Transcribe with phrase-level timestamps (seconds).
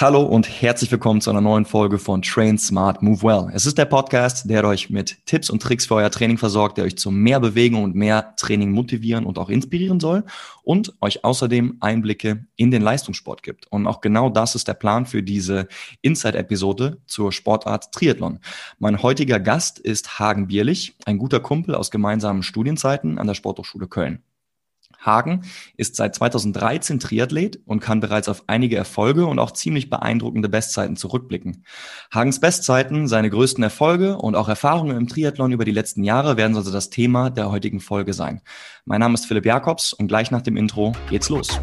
[0.00, 3.50] Hallo und herzlich willkommen zu einer neuen Folge von Train Smart Move Well.
[3.52, 6.84] Es ist der Podcast, der euch mit Tipps und Tricks für euer Training versorgt, der
[6.84, 10.22] euch zu mehr Bewegung und mehr Training motivieren und auch inspirieren soll
[10.62, 13.66] und euch außerdem Einblicke in den Leistungssport gibt.
[13.72, 15.66] Und auch genau das ist der Plan für diese
[16.00, 18.38] Inside-Episode zur Sportart Triathlon.
[18.78, 23.88] Mein heutiger Gast ist Hagen Bierlich, ein guter Kumpel aus gemeinsamen Studienzeiten an der Sporthochschule
[23.88, 24.22] Köln.
[24.98, 25.42] Hagen
[25.76, 30.96] ist seit 2013 Triathlet und kann bereits auf einige Erfolge und auch ziemlich beeindruckende Bestzeiten
[30.96, 31.64] zurückblicken.
[32.12, 36.56] Hagens Bestzeiten, seine größten Erfolge und auch Erfahrungen im Triathlon über die letzten Jahre werden
[36.56, 38.40] also das Thema der heutigen Folge sein.
[38.84, 41.60] Mein Name ist Philipp Jakobs und gleich nach dem Intro geht's los.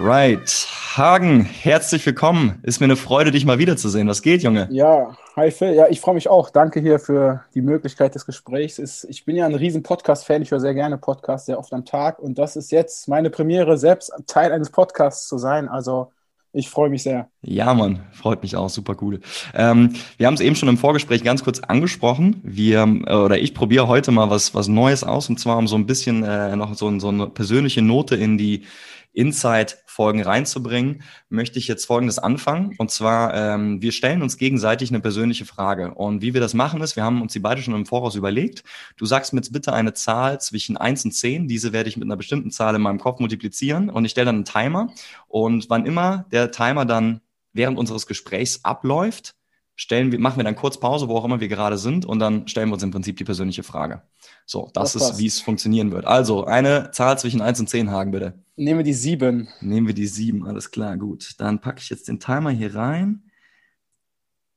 [0.00, 0.66] Alright.
[0.96, 2.58] Hagen, herzlich willkommen.
[2.62, 4.08] Ist mir eine Freude, dich mal wiederzusehen.
[4.08, 4.66] Was geht, Junge?
[4.70, 5.74] Ja, hi Phil.
[5.74, 6.48] Ja, ich freue mich auch.
[6.48, 8.78] Danke hier für die Möglichkeit des Gesprächs.
[9.04, 10.40] Ich bin ja ein riesen Podcast-Fan.
[10.40, 12.18] Ich höre sehr gerne Podcasts, sehr oft am Tag.
[12.18, 15.68] Und das ist jetzt meine Premiere, selbst Teil eines Podcasts zu sein.
[15.68, 16.10] Also
[16.54, 17.28] ich freue mich sehr.
[17.42, 19.20] Ja, Mann, freut mich auch, super cool.
[19.54, 22.40] Ähm, wir haben es eben schon im Vorgespräch ganz kurz angesprochen.
[22.42, 25.76] Wir äh, oder ich probiere heute mal was was Neues aus und zwar um so
[25.76, 28.64] ein bisschen äh, noch so, so eine persönliche Note in die
[29.12, 32.74] Insight-Folgen reinzubringen, möchte ich jetzt Folgendes anfangen.
[32.78, 35.94] Und zwar, ähm, wir stellen uns gegenseitig eine persönliche Frage.
[35.94, 38.62] Und wie wir das machen ist, wir haben uns die beide schon im Voraus überlegt.
[38.96, 41.48] Du sagst mir jetzt bitte eine Zahl zwischen eins und zehn.
[41.48, 43.90] Diese werde ich mit einer bestimmten Zahl in meinem Kopf multiplizieren.
[43.90, 44.92] Und ich stelle dann einen Timer.
[45.26, 47.20] Und wann immer der Timer dann
[47.52, 49.34] während unseres Gesprächs abläuft,
[49.80, 52.46] stellen wir, machen wir dann kurz Pause, wo auch immer wir gerade sind, und dann
[52.46, 54.02] stellen wir uns im Prinzip die persönliche Frage.
[54.50, 56.06] So, das, das ist, wie es funktionieren wird.
[56.06, 58.34] Also, eine Zahl zwischen 1 und 10, Hagen, bitte.
[58.56, 59.48] Nehmen wir die 7.
[59.60, 61.36] Nehmen wir die 7, alles klar, gut.
[61.38, 63.30] Dann packe ich jetzt den Timer hier rein.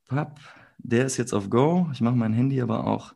[0.07, 0.39] Papp,
[0.79, 1.89] der ist jetzt auf Go.
[1.93, 3.13] Ich mache mein Handy aber auch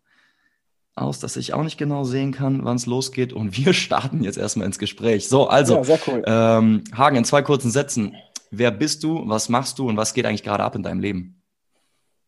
[0.94, 3.34] aus, dass ich auch nicht genau sehen kann, wann es losgeht.
[3.34, 5.28] Und wir starten jetzt erstmal ins Gespräch.
[5.28, 6.24] So, also, ja, cool.
[6.28, 8.16] ähm, Hagen, in zwei kurzen Sätzen.
[8.52, 11.42] Wer bist du, was machst du und was geht eigentlich gerade ab in deinem Leben?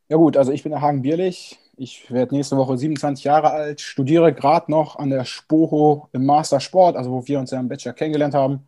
[0.07, 1.59] Ja gut, also ich bin der Hagen Bierlich.
[1.81, 6.59] Ich werde nächste Woche 27 Jahre alt, studiere gerade noch an der Spoho im Master
[6.59, 8.67] Sport, also wo wir uns ja im Bachelor kennengelernt haben.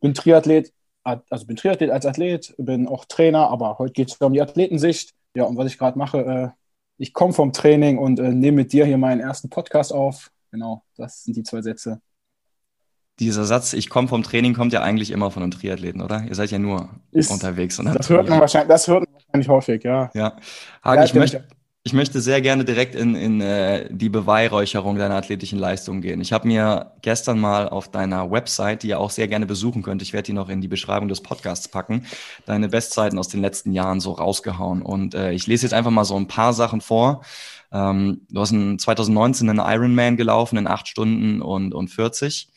[0.00, 0.72] Bin Triathlet,
[1.04, 5.14] also bin Triathlet als Athlet, bin auch Trainer, aber heute geht es um die Athletensicht.
[5.36, 6.48] Ja, und was ich gerade mache, äh,
[6.98, 10.32] ich komme vom Training und äh, nehme mit dir hier meinen ersten Podcast auf.
[10.50, 12.00] Genau, das sind die zwei Sätze.
[13.20, 16.24] Dieser Satz, ich komme vom Training, kommt ja eigentlich immer von einem Triathleten, oder?
[16.24, 17.76] Ihr seid ja nur Ist, unterwegs.
[17.76, 20.10] Das hört, man wahrscheinlich, das hört man wahrscheinlich häufig, ja.
[20.14, 20.36] Ja,
[20.82, 21.44] Hagen, ja, ich, möchte,
[21.82, 26.20] ich möchte sehr gerne direkt in, in äh, die Beweihräucherung deiner athletischen Leistung gehen.
[26.20, 30.02] Ich habe mir gestern mal auf deiner Website, die ihr auch sehr gerne besuchen könnt,
[30.02, 32.04] ich werde die noch in die Beschreibung des Podcasts packen,
[32.44, 34.82] deine Bestzeiten aus den letzten Jahren so rausgehauen.
[34.82, 37.22] Und äh, ich lese jetzt einfach mal so ein paar Sachen vor.
[37.72, 42.50] Ähm, du hast in 2019 einen Ironman gelaufen in acht Stunden und, und 40.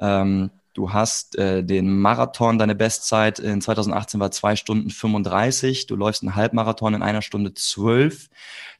[0.00, 5.86] Ähm, Du hast äh, den Marathon, deine Bestzeit in 2018 war zwei Stunden 35.
[5.86, 8.28] Du läufst einen Halbmarathon in einer Stunde 12.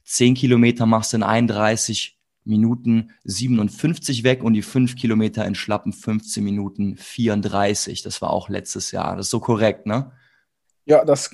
[0.03, 5.93] Zehn Kilometer machst du in 31 Minuten 57 weg und die fünf Kilometer in schlappen
[5.93, 8.03] 15 Minuten 34.
[8.03, 9.15] Das war auch letztes Jahr.
[9.15, 10.11] Das ist so korrekt, ne?
[10.87, 11.31] Ja, das,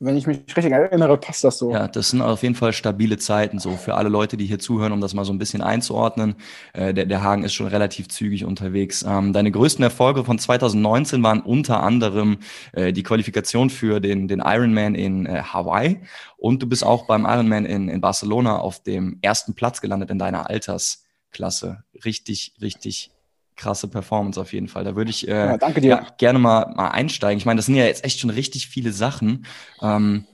[0.00, 1.70] wenn ich mich richtig erinnere, passt das so.
[1.70, 4.90] Ja, das sind auf jeden Fall stabile Zeiten so für alle Leute, die hier zuhören,
[4.90, 6.34] um das mal so ein bisschen einzuordnen.
[6.72, 9.04] Äh, der, der Hagen ist schon relativ zügig unterwegs.
[9.06, 12.38] Ähm, deine größten Erfolge von 2019 waren unter anderem
[12.72, 16.00] äh, die Qualifikation für den, den Ironman in äh, Hawaii
[16.36, 20.18] und du bist auch beim Ironman in, in Barcelona auf dem ersten Platz gelandet in
[20.18, 21.84] deiner Altersklasse.
[22.04, 23.12] Richtig, richtig
[23.58, 24.84] krasse Performance auf jeden Fall.
[24.84, 25.88] Da würde ich äh, ja, danke dir.
[25.88, 27.36] Ja, gerne mal, mal einsteigen.
[27.36, 29.44] Ich meine, das sind ja jetzt echt schon richtig viele Sachen.
[29.82, 30.26] Ähm,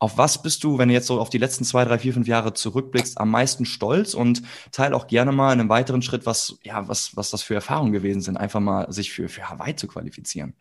[0.00, 2.26] auf was bist du, wenn du jetzt so auf die letzten zwei, drei, vier, fünf
[2.26, 6.58] Jahre zurückblickst, am meisten stolz und teil auch gerne mal in einem weiteren Schritt, was,
[6.64, 9.86] ja, was, was das für Erfahrungen gewesen sind, einfach mal sich für, für Hawaii zu
[9.86, 10.54] qualifizieren?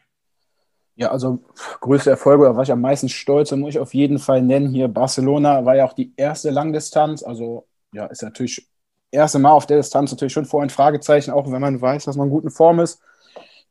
[0.95, 1.39] Ja, also
[1.79, 4.71] größte Erfolge, da war ich am meisten stolz, da muss ich auf jeden Fall nennen.
[4.75, 8.70] Hier Barcelona war ja auch die erste Langdistanz, also ja, ist natürlich
[9.11, 12.15] erste Mal auf der Distanz natürlich schon vor ein Fragezeichen, auch wenn man weiß, dass
[12.15, 13.01] man gut in Form ist.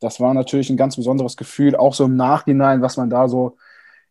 [0.00, 3.56] Das war natürlich ein ganz besonderes Gefühl, auch so im Nachhinein, was man da so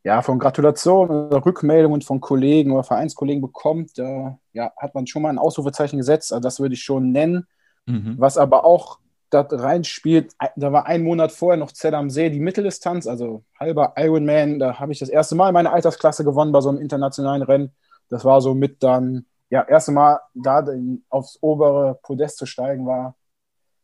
[0.04, 5.22] ja, von Gratulationen oder Rückmeldungen von Kollegen oder Vereinskollegen bekommt, da ja, hat man schon
[5.22, 6.32] mal ein Ausrufezeichen gesetzt.
[6.32, 7.48] Also das würde ich schon nennen.
[7.86, 8.16] Mhm.
[8.18, 9.00] Was aber auch
[9.30, 13.94] da reinspielt, da war ein Monat vorher noch Zell am See, die Mitteldistanz, also halber
[13.98, 14.58] Ironman.
[14.58, 17.72] Da habe ich das erste Mal meine Altersklasse gewonnen bei so einem internationalen Rennen.
[18.10, 20.66] Das war so mit dann ja, erste Mal da
[21.10, 23.16] aufs obere Podest zu steigen war,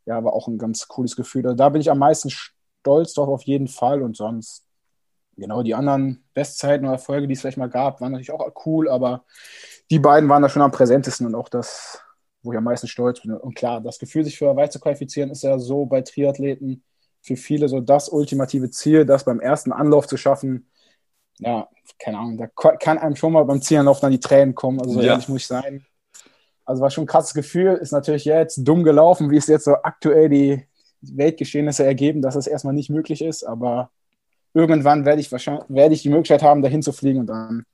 [0.06, 1.45] ja, war auch ein ganz cooles Gefühl.
[1.45, 4.03] Also da bin ich am meisten stolz drauf, auf jeden Fall.
[4.03, 4.67] Und sonst,
[5.35, 8.88] genau, die anderen Bestzeiten oder Erfolge, die es vielleicht mal gab, waren natürlich auch cool,
[8.88, 9.25] aber
[9.89, 12.01] die beiden waren da schon am präsentesten und auch das,
[12.44, 13.33] wo ich am meisten stolz bin.
[13.33, 16.83] Und klar, das Gefühl, sich für Hawaii zu qualifizieren, ist ja so bei Triathleten
[17.21, 20.69] für viele so das ultimative Ziel, das beim ersten Anlauf zu schaffen.
[21.39, 21.67] Ja,
[21.99, 24.79] keine Ahnung, da kann einem schon mal beim Zielanlauf dann die Tränen kommen.
[24.81, 25.13] Also ja.
[25.13, 25.85] ehrlich muss ich sein.
[26.63, 27.73] Also war schon ein krasses Gefühl.
[27.75, 30.65] Ist natürlich jetzt dumm gelaufen, wie es jetzt so aktuell die
[31.01, 33.43] Weltgeschehnisse ergeben, dass es erstmal nicht möglich ist.
[33.43, 33.91] Aber
[34.53, 37.65] irgendwann werde ich wahrscheinlich werde ich die Möglichkeit haben, dahin zu fliegen und dann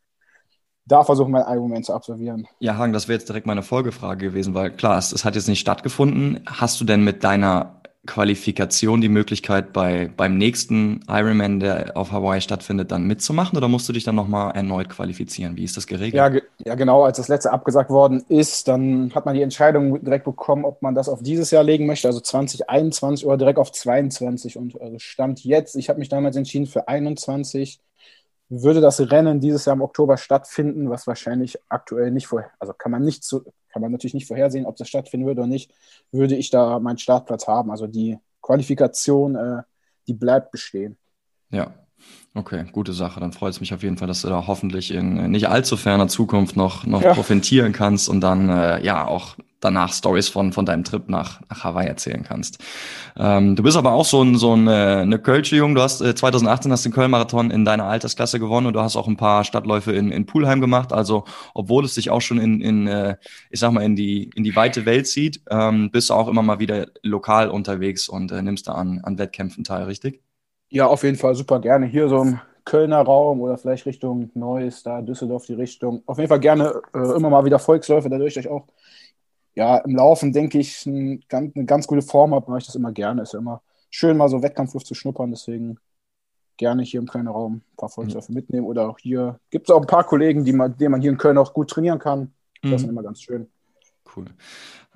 [0.85, 2.47] da versuchen, mein Argument zu absolvieren.
[2.59, 5.47] Ja, Hagen, das wäre jetzt direkt meine Folgefrage gewesen, weil klar, es, es, hat jetzt
[5.47, 6.43] nicht stattgefunden.
[6.45, 12.41] Hast du denn mit deiner Qualifikation die Möglichkeit, bei, beim nächsten Ironman, der auf Hawaii
[12.41, 15.55] stattfindet, dann mitzumachen oder musst du dich dann nochmal erneut qualifizieren?
[15.55, 16.15] Wie ist das geregelt?
[16.15, 17.03] Ja, ge ja, genau.
[17.03, 20.95] Als das letzte abgesagt worden ist, dann hat man die Entscheidung direkt bekommen, ob man
[20.95, 24.57] das auf dieses Jahr legen möchte, also 2021 oder direkt auf 22.
[24.57, 27.79] Und also Stand jetzt, ich habe mich damals entschieden für 21
[28.51, 32.91] würde das Rennen dieses Jahr im Oktober stattfinden, was wahrscheinlich aktuell nicht vorher, also kann
[32.91, 35.73] man nicht so, kann man natürlich nicht vorhersehen, ob das stattfinden würde oder nicht,
[36.11, 37.71] würde ich da meinen Startplatz haben.
[37.71, 39.63] Also die Qualifikation, äh,
[40.05, 40.97] die bleibt bestehen.
[41.49, 41.73] Ja,
[42.33, 43.19] okay, gute Sache.
[43.19, 46.07] Dann freut es mich auf jeden Fall, dass du da hoffentlich in nicht allzu ferner
[46.07, 47.13] Zukunft noch, noch ja.
[47.13, 51.63] profitieren kannst und dann äh, ja auch danach Stories von, von deinem Trip nach, nach
[51.63, 52.57] Hawaii erzählen kannst.
[53.15, 55.75] Ähm, du bist aber auch so ein, so ein, äh, eine Kölsche Jung.
[55.75, 59.07] Du hast äh, 2018 hast den Köln-Marathon in deiner Altersklasse gewonnen und du hast auch
[59.07, 60.91] ein paar Stadtläufe in, in Pulheim gemacht.
[60.91, 63.17] Also, obwohl es dich auch schon in, in äh,
[63.51, 66.41] ich sag mal, in die, in die weite Welt zieht, ähm, bist du auch immer
[66.41, 70.21] mal wieder lokal unterwegs und äh, nimmst da an, an Wettkämpfen teil, richtig?
[70.71, 71.85] Ja, auf jeden Fall super gerne.
[71.85, 76.01] Hier so im Kölner Raum oder vielleicht Richtung Neuss, da Düsseldorf die Richtung.
[76.05, 78.67] Auf jeden Fall gerne äh, immer mal wieder Volksläufe, dadurch ich auch
[79.53, 82.93] ja, im Laufen, denke ich, ein, eine ganz gute Form habe, mache ich das immer
[82.93, 83.23] gerne.
[83.23, 85.31] Ist ja immer schön, mal so Wettkampfluft zu schnuppern.
[85.31, 85.77] Deswegen
[86.55, 88.35] gerne hier im Kölner Raum ein paar Volksläufe mhm.
[88.35, 88.65] mitnehmen.
[88.65, 91.17] Oder auch hier gibt es auch ein paar Kollegen, die man, denen man hier in
[91.17, 92.33] Köln auch gut trainieren kann.
[92.61, 92.75] Das mhm.
[92.77, 93.47] ist immer ganz schön.
[94.15, 94.25] Cool.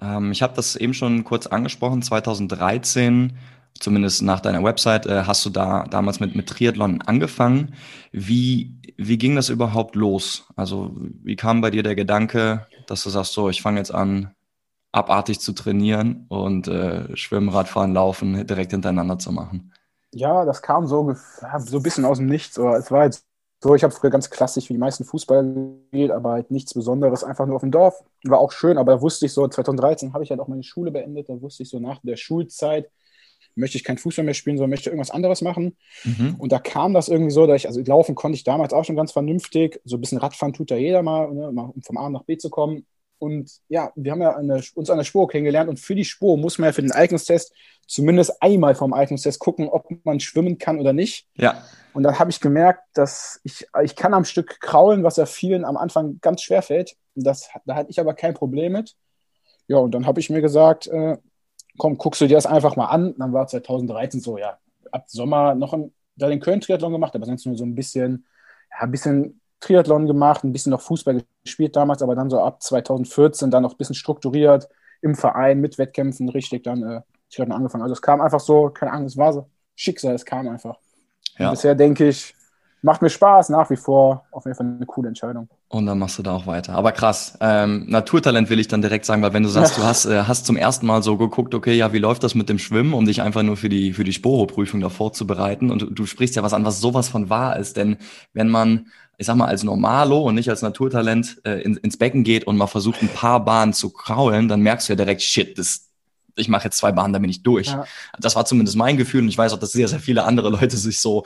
[0.01, 2.01] Ähm, ich habe das eben schon kurz angesprochen.
[2.01, 3.37] 2013
[3.79, 7.75] zumindest nach deiner Website, äh, hast du da damals mit, mit Triathlon angefangen.
[8.11, 10.47] Wie, wie ging das überhaupt los?
[10.55, 14.31] Also wie kam bei dir der Gedanke, dass du sagst, so, ich fange jetzt an,
[14.91, 19.73] abartig zu trainieren und äh, Schwimmen, Radfahren, Laufen direkt hintereinander zu machen?
[20.13, 21.13] Ja, das kam so,
[21.59, 22.57] so ein bisschen aus dem Nichts.
[22.57, 23.25] Es war jetzt
[23.61, 27.23] so, ich habe früher ganz klassisch wie die meisten Fußballer gespielt, aber halt nichts Besonderes,
[27.23, 28.03] einfach nur auf dem Dorf.
[28.23, 30.91] War auch schön, aber da wusste ich so, 2013 habe ich halt auch meine Schule
[30.91, 32.89] beendet, da wusste ich so nach der Schulzeit,
[33.55, 35.75] möchte ich kein Fußball mehr spielen, sondern möchte irgendwas anderes machen.
[36.03, 36.35] Mhm.
[36.37, 38.95] Und da kam das irgendwie so, dass ich, also laufen konnte ich damals auch schon
[38.95, 39.79] ganz vernünftig.
[39.85, 42.49] So ein bisschen Radfahren tut da jeder mal, ne, um vom A nach B zu
[42.49, 42.85] kommen.
[43.17, 46.37] Und ja, wir haben ja eine, uns an der Spur kennengelernt und für die Spur
[46.37, 47.53] muss man ja für den Eignungstest
[47.87, 51.27] zumindest einmal vom Eignungstest gucken, ob man schwimmen kann oder nicht.
[51.35, 51.63] Ja.
[51.93, 55.65] Und dann habe ich gemerkt, dass ich, ich kann am Stück kraulen, was ja vielen
[55.65, 56.95] am Anfang ganz schwer fällt.
[57.15, 58.95] Das, da hatte ich aber kein Problem mit.
[59.67, 61.17] Ja, und dann habe ich mir gesagt, äh,
[61.77, 63.15] komm, guckst du dir das einfach mal an.
[63.17, 64.57] Dann war 2013 so, ja,
[64.91, 68.25] ab Sommer noch ein, da den Köln-Triathlon gemacht, aber sonst nur so ein bisschen,
[68.71, 72.61] ja, ein bisschen Triathlon gemacht, ein bisschen noch Fußball gespielt damals, aber dann so ab
[72.61, 74.69] 2014 dann noch ein bisschen strukturiert
[75.01, 77.01] im Verein mit Wettkämpfen richtig dann äh,
[77.31, 77.83] Triathlon angefangen.
[77.83, 80.77] Also es kam einfach so, keine Ahnung, es war so Schicksal, es kam einfach.
[81.37, 81.51] Ja.
[81.51, 82.33] bisher denke ich,
[82.81, 84.25] macht mir Spaß nach wie vor.
[84.31, 85.49] Auf jeden Fall eine coole Entscheidung.
[85.75, 86.73] Und dann machst du da auch weiter.
[86.75, 87.37] Aber krass.
[87.41, 90.45] Ähm, Naturtalent will ich dann direkt sagen, weil wenn du sagst, du hast, äh, hast
[90.45, 93.21] zum ersten Mal so geguckt, okay, ja, wie läuft das mit dem Schwimmen, um dich
[93.21, 95.71] einfach nur für die, für die Sporo-Prüfung da vorzubereiten.
[95.71, 97.75] Und du, du sprichst ja was an, was sowas von wahr ist.
[97.75, 97.97] Denn
[98.31, 102.23] wenn man, ich sag mal, als Normalo und nicht als Naturtalent äh, in, ins Becken
[102.23, 105.57] geht und mal versucht, ein paar Bahnen zu kraulen, dann merkst du ja direkt, shit,
[105.57, 105.84] das,
[106.35, 107.67] ich mache jetzt zwei Bahnen, dann bin ich durch.
[107.67, 107.85] Ja.
[108.19, 110.77] Das war zumindest mein Gefühl und ich weiß auch, dass sehr, sehr viele andere Leute
[110.77, 111.23] sich so,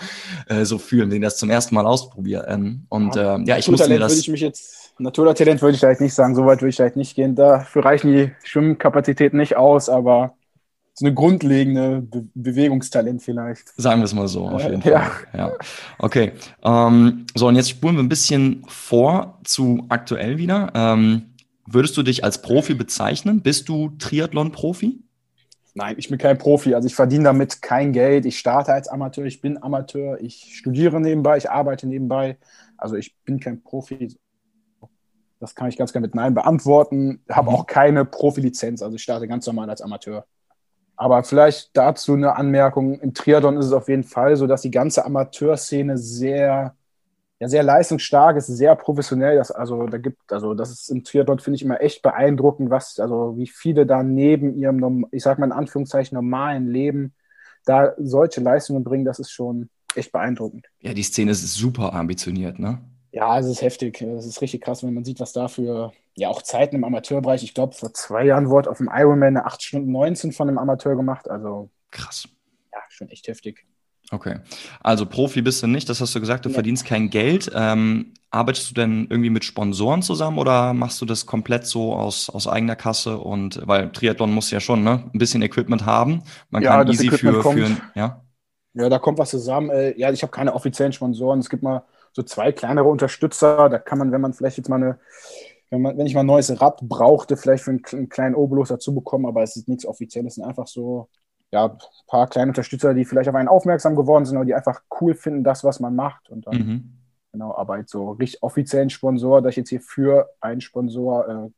[0.47, 2.85] äh, so fühlen, die das zum ersten Mal ausprobieren.
[2.89, 4.11] Und ja, äh, ja ich musste mir das...
[4.11, 6.95] Würde ich mich jetzt, Naturtalent würde ich vielleicht nicht sagen, so weit würde ich vielleicht
[6.95, 7.35] nicht gehen.
[7.35, 10.35] Dafür reichen die Schwimmkapazitäten nicht aus, aber
[10.93, 13.69] so eine grundlegende Be Bewegungstalent vielleicht.
[13.77, 14.91] Sagen wir es mal so, auf jeden Fall.
[14.91, 15.11] Ja.
[15.33, 15.51] ja.
[15.97, 16.33] Okay.
[16.61, 20.69] Ähm, so, und jetzt spulen wir ein bisschen vor zu aktuell wieder.
[20.75, 21.28] Ähm,
[21.71, 23.41] Würdest du dich als Profi bezeichnen?
[23.41, 25.03] Bist du Triathlon-Profi?
[25.75, 26.73] Nein, ich bin kein Profi.
[26.73, 28.25] Also ich verdiene damit kein Geld.
[28.25, 32.38] Ich starte als Amateur, ich bin Amateur, ich studiere nebenbei, ich arbeite nebenbei.
[32.75, 34.17] Also ich bin kein Profi.
[35.39, 37.23] Das kann ich ganz gerne mit Nein beantworten.
[37.29, 38.81] Habe auch keine Profilizenz.
[38.81, 40.25] Also ich starte ganz normal als Amateur.
[40.95, 42.99] Aber vielleicht dazu eine Anmerkung.
[42.99, 46.75] Im Triathlon ist es auf jeden Fall so, dass die ganze Amateurszene sehr
[47.39, 49.38] ja, sehr leistungsstark, ist sehr professionell.
[49.38, 53.00] Das, also, da gibt, also, das ist im Triathlon, finde ich, immer echt beeindruckend, was,
[53.00, 57.13] also, wie viele da neben ihrem, ich sag mal in Anführungszeichen, normalen Leben
[57.65, 59.05] da solche Leistungen bringen.
[59.05, 60.67] Das ist schon echt beeindruckend.
[60.81, 62.79] Ja, die Szene ist super ambitioniert, ne?
[63.12, 64.01] Ja, es ist heftig.
[64.01, 67.43] Es ist richtig krass, wenn man sieht, was da für ja auch Zeiten im Amateurbereich.
[67.43, 70.58] Ich glaube, vor zwei Jahren wurde auf dem Ironman eine 8 Stunden 19 von einem
[70.58, 71.29] Amateur gemacht.
[71.29, 72.27] Also krass.
[72.72, 73.65] Ja, schon echt heftig.
[74.11, 74.39] Okay.
[74.81, 76.53] Also Profi bist du nicht, das hast du gesagt, du ja.
[76.53, 77.51] verdienst kein Geld.
[77.53, 82.29] Ähm, arbeitest du denn irgendwie mit Sponsoren zusammen oder machst du das komplett so aus,
[82.29, 83.19] aus eigener Kasse?
[83.19, 86.23] Und weil Triathlon muss ja schon ne, ein bisschen Equipment haben.
[86.49, 88.23] Man ja, kann easy für, für ja.
[88.73, 89.69] Ja, da kommt was zusammen.
[89.69, 91.39] Äh, ja, ich habe keine offiziellen Sponsoren.
[91.39, 93.69] Es gibt mal so zwei kleinere Unterstützer.
[93.69, 94.99] Da kann man, wenn man vielleicht jetzt mal eine,
[95.69, 98.69] wenn, man, wenn ich mal ein neues Rad brauchte, vielleicht für einen, einen kleinen Obolus
[98.69, 100.33] dazu bekommen, aber es ist nichts Offizielles.
[100.33, 101.09] Es sind einfach so,
[101.51, 101.77] ja, ein
[102.07, 105.43] paar kleine Unterstützer, die vielleicht auf einen aufmerksam geworden sind oder die einfach cool finden,
[105.43, 106.29] das, was man macht.
[106.29, 106.93] Und dann, mhm.
[107.31, 111.49] genau, aber so richtig offiziellen Sponsor, dass ich jetzt hier für einen Sponsor, äh,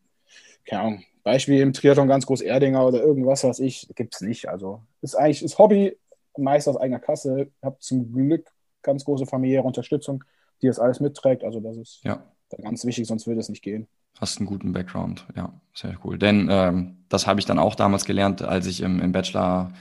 [0.69, 4.47] keine Ahnung, Beispiel im Triathlon ganz groß Erdinger oder irgendwas, was ich, gibt es nicht.
[4.49, 5.97] Also ist eigentlich ist Hobby,
[6.37, 7.49] meist aus eigener Kasse.
[7.61, 8.49] Habe zum Glück
[8.81, 10.23] ganz große familiäre Unterstützung,
[10.61, 11.43] die das alles mitträgt.
[11.43, 12.23] Also das ist ja.
[12.61, 13.87] ganz wichtig, sonst würde es nicht gehen.
[14.19, 16.17] Hast einen guten Background, ja, sehr cool.
[16.17, 19.71] Denn ähm, das habe ich dann auch damals gelernt, als ich im, im Bachelor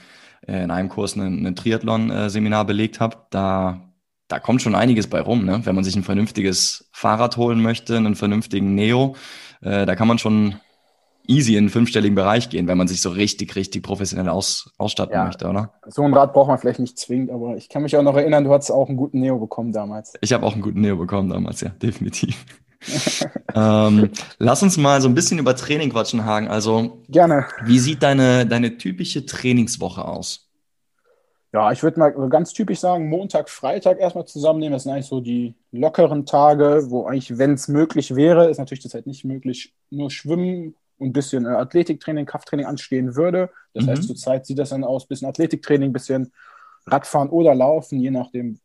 [0.47, 3.17] äh, in einem Kurs ein, Triathlon-Seminar belegt habe.
[3.29, 3.81] Da,
[4.27, 5.61] da kommt schon einiges bei rum, ne?
[5.65, 9.15] wenn man sich ein vernünftiges Fahrrad holen möchte, einen vernünftigen Neo.
[9.61, 10.55] Äh, da kann man schon
[11.27, 15.13] easy in den fünfstelligen Bereich gehen, wenn man sich so richtig, richtig professionell aus, ausstatten
[15.13, 15.73] ja, möchte, oder?
[15.87, 18.43] So ein Rad braucht man vielleicht nicht zwingend, aber ich kann mich auch noch erinnern,
[18.43, 20.13] du hattest auch einen guten Neo bekommen damals.
[20.21, 22.45] Ich habe auch einen guten Neo bekommen damals, ja, definitiv.
[23.55, 24.09] ähm,
[24.39, 26.47] lass uns mal so ein bisschen über Training quatschen, Hagen.
[26.47, 27.47] Also, gerne.
[27.63, 30.47] Wie sieht deine, deine typische Trainingswoche aus?
[31.53, 34.73] Ja, ich würde mal ganz typisch sagen, Montag, Freitag erstmal zusammennehmen.
[34.73, 38.83] Das sind eigentlich so die lockeren Tage, wo eigentlich, wenn es möglich wäre, ist natürlich
[38.83, 43.49] das halt nicht möglich, nur Schwimmen und ein bisschen äh, Athletiktraining, Krafttraining anstehen würde.
[43.73, 43.89] Das mhm.
[43.89, 46.31] heißt, zurzeit sieht das dann aus, bisschen Athletiktraining, bisschen
[46.85, 48.59] Radfahren oder Laufen, je nachdem,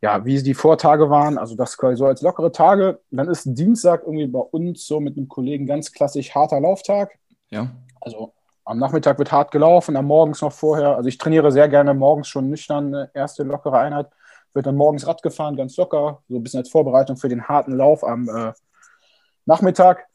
[0.00, 1.38] ja, wie die Vortage waren.
[1.38, 3.00] Also das quasi so als lockere Tage.
[3.10, 7.18] Dann ist Dienstag irgendwie bei uns so mit einem Kollegen ganz klassisch harter Lauftag.
[7.50, 7.70] Ja.
[8.00, 8.32] Also
[8.64, 10.96] am Nachmittag wird hart gelaufen, am Morgens noch vorher.
[10.96, 14.08] Also ich trainiere sehr gerne morgens schon nüchtern, eine erste lockere Einheit.
[14.52, 17.76] Wird dann morgens Rad gefahren, ganz locker, so ein bisschen als Vorbereitung für den harten
[17.76, 18.52] Lauf am äh,
[19.46, 20.06] Nachmittag.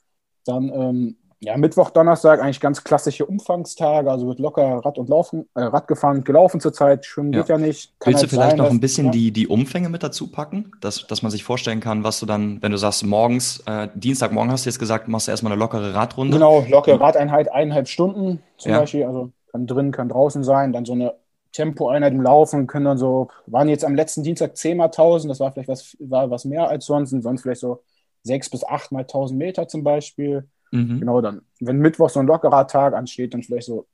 [0.46, 5.50] Dann ähm, ja, Mittwoch, Donnerstag eigentlich ganz klassische Umfangstage, also wird locker Rad und Laufen,
[5.56, 7.42] äh, Rad gefahren, gelaufen zurzeit, schwimmen ja.
[7.42, 7.92] geht ja nicht.
[8.00, 10.32] Kann Willst halt du vielleicht sein, noch ein bisschen dass, die, die Umfänge mit dazu
[10.32, 13.90] packen, dass, dass man sich vorstellen kann, was du dann, wenn du sagst, morgens, äh,
[13.94, 16.38] Dienstagmorgen hast du jetzt gesagt, machst du erstmal eine lockere Radrunde?
[16.38, 18.80] Genau, lockere Radeinheit, eineinhalb Stunden zum ja.
[18.80, 21.14] Beispiel, also kann drin, kann draußen sein, dann so eine
[21.52, 25.42] Tempoeinheit im Laufen, können dann so, waren jetzt am letzten Dienstag 10 mal 1000, das
[25.42, 27.82] war vielleicht was, war was mehr als sonst, sonst vielleicht so
[28.24, 31.02] 6 bis 8 mal 1000 Meter zum Beispiel Mhm.
[31.02, 33.86] Genau, dann, wenn Mittwoch so ein lockerer Tag ansteht, dann vielleicht so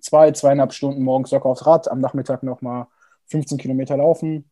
[0.00, 2.86] zwei, zweieinhalb Stunden morgens locker aufs Rad, am Nachmittag nochmal
[3.26, 4.48] 15 Kilometer laufen.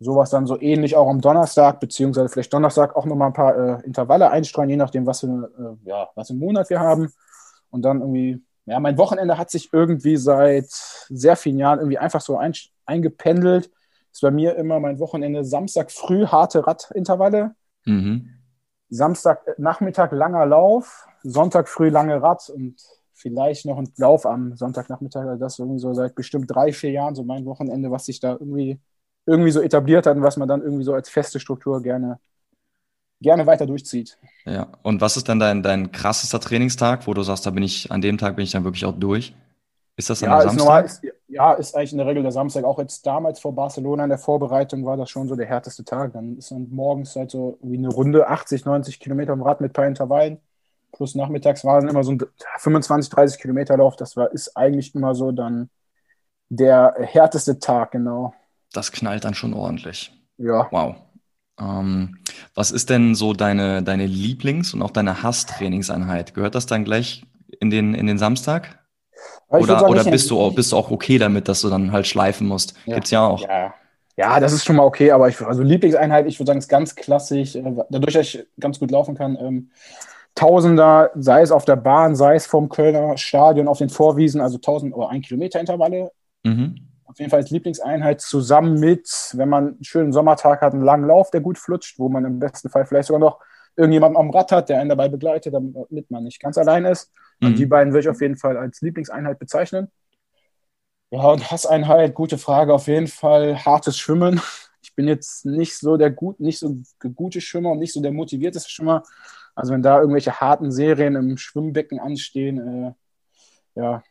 [0.00, 3.86] Sowas dann so ähnlich auch am Donnerstag, beziehungsweise vielleicht Donnerstag auch nochmal ein paar äh,
[3.86, 7.12] Intervalle einstreuen, je nachdem, was für, äh, ja, was im Monat wir haben.
[7.70, 10.70] Und dann irgendwie, ja, mein Wochenende hat sich irgendwie seit
[11.10, 12.54] sehr vielen Jahren irgendwie einfach so ein,
[12.86, 13.70] eingependelt.
[14.10, 17.54] Ist bei mir immer mein Wochenende Samstag früh harte Radintervalle.
[17.84, 18.39] Mhm.
[18.90, 22.76] Samstag äh, langer Lauf, Sonntag früh lange Rad und
[23.14, 25.26] vielleicht noch ein Lauf am Sonntagnachmittag.
[25.26, 28.32] Also das irgendwie so seit bestimmt drei, vier Jahren so mein Wochenende, was sich da
[28.32, 28.80] irgendwie,
[29.26, 32.18] irgendwie so etabliert hat und was man dann irgendwie so als feste Struktur gerne,
[33.20, 34.18] gerne weiter durchzieht.
[34.44, 37.92] Ja, und was ist dann dein, dein krassester Trainingstag, wo du sagst, da bin ich,
[37.92, 39.34] an dem Tag bin ich dann wirklich auch durch?
[39.96, 40.64] Ist das dann ja, der Samstag?
[40.64, 42.64] Normal, ist, ja, ist eigentlich in der Regel der Samstag.
[42.64, 46.12] Auch jetzt damals vor Barcelona in der Vorbereitung war das schon so der härteste Tag.
[46.12, 49.70] Dann ist dann morgens halt so wie eine Runde 80, 90 Kilometer am Rad mit
[49.70, 50.38] ein paar Intervallen.
[50.92, 52.22] Plus nachmittags war dann immer so ein
[52.58, 53.96] 25, 30 Kilometer Lauf.
[53.96, 55.70] Das war, ist eigentlich immer so dann
[56.48, 58.34] der härteste Tag, genau.
[58.72, 60.12] Das knallt dann schon ordentlich.
[60.38, 60.68] Ja.
[60.70, 60.96] Wow.
[61.60, 62.18] Ähm,
[62.54, 66.34] was ist denn so deine, deine Lieblings- und auch deine Hass-Trainingseinheit?
[66.34, 67.24] Gehört das dann gleich
[67.60, 68.79] in den, in den Samstag?
[69.50, 72.46] Oder, sagen, oder bist, du, bist du auch okay damit, dass du dann halt schleifen
[72.46, 72.74] musst?
[72.86, 72.94] Ja.
[72.94, 73.42] Gibt's ja auch.
[73.42, 73.74] Ja.
[74.16, 76.94] ja, das ist schon mal okay, aber ich, also Lieblingseinheit, ich würde sagen, ist ganz
[76.94, 79.36] klassisch, äh, dadurch, dass ich ganz gut laufen kann.
[79.40, 79.70] Ähm,
[80.36, 84.56] Tausender, sei es auf der Bahn, sei es vom Kölner Stadion, auf den Vorwiesen, also
[84.58, 86.12] 1000 oder 1 Kilometer Intervalle.
[86.44, 86.76] Mhm.
[87.04, 91.08] Auf jeden Fall als Lieblingseinheit zusammen mit, wenn man einen schönen Sommertag hat, einen langen
[91.08, 93.40] Lauf, der gut flutscht, wo man im besten Fall vielleicht sogar noch
[93.76, 97.10] irgendjemanden am Rad hat, der einen dabei begleitet, damit man nicht ganz allein ist.
[97.40, 97.54] Mhm.
[97.54, 99.88] die beiden würde ich auf jeden Fall als Lieblingseinheit bezeichnen.
[101.10, 104.40] Ja, und Hasseinheit, gute Frage, auf jeden Fall hartes Schwimmen.
[104.82, 106.78] Ich bin jetzt nicht so der gut, nicht so
[107.14, 109.02] gute Schwimmer und nicht so der motivierteste Schwimmer.
[109.54, 114.02] Also wenn da irgendwelche harten Serien im Schwimmbecken anstehen, äh, ja,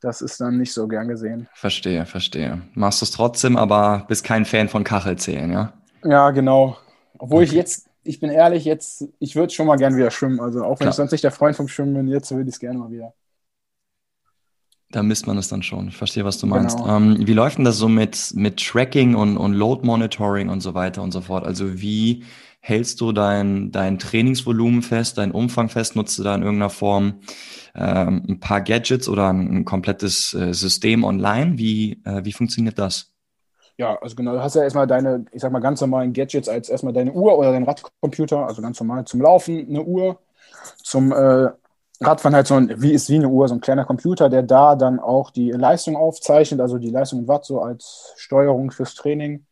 [0.00, 1.48] das ist dann nicht so gern gesehen.
[1.54, 2.62] Verstehe, verstehe.
[2.74, 5.72] Machst du es trotzdem, aber bist kein Fan von Kachelzählen, ja?
[6.04, 6.76] Ja, genau.
[7.18, 7.50] Obwohl okay.
[7.50, 10.40] ich jetzt, ich bin ehrlich, jetzt, ich würde schon mal gern wieder schwimmen.
[10.40, 10.90] Also auch wenn Klar.
[10.90, 13.14] ich sonst nicht der Freund vom Schwimmen bin, jetzt würde ich es gerne mal wieder.
[14.90, 15.88] Da misst man es dann schon.
[15.88, 16.76] Ich verstehe, was du meinst.
[16.76, 16.96] Genau.
[16.96, 20.74] Ähm, wie läuft denn das so mit, mit Tracking und, und Load Monitoring und so
[20.74, 21.46] weiter und so fort?
[21.46, 22.24] Also wie
[22.60, 25.96] hältst du dein, dein Trainingsvolumen fest, dein Umfang fest?
[25.96, 27.20] Nutzt du da in irgendeiner Form
[27.74, 31.56] ähm, ein paar Gadgets oder ein, ein komplettes äh, System online?
[31.56, 33.11] Wie, äh, wie funktioniert das?
[33.78, 36.68] Ja, also genau, du hast ja erstmal deine, ich sag mal, ganz normalen Gadgets als
[36.68, 40.18] erstmal deine Uhr oder dein Radcomputer, also ganz normal zum Laufen eine Uhr,
[40.82, 41.50] zum äh,
[42.00, 44.76] Radfahren halt so ein, wie ist wie eine Uhr, so ein kleiner Computer, der da
[44.76, 49.46] dann auch die Leistung aufzeichnet, also die Leistung in Watt so als Steuerung fürs Training.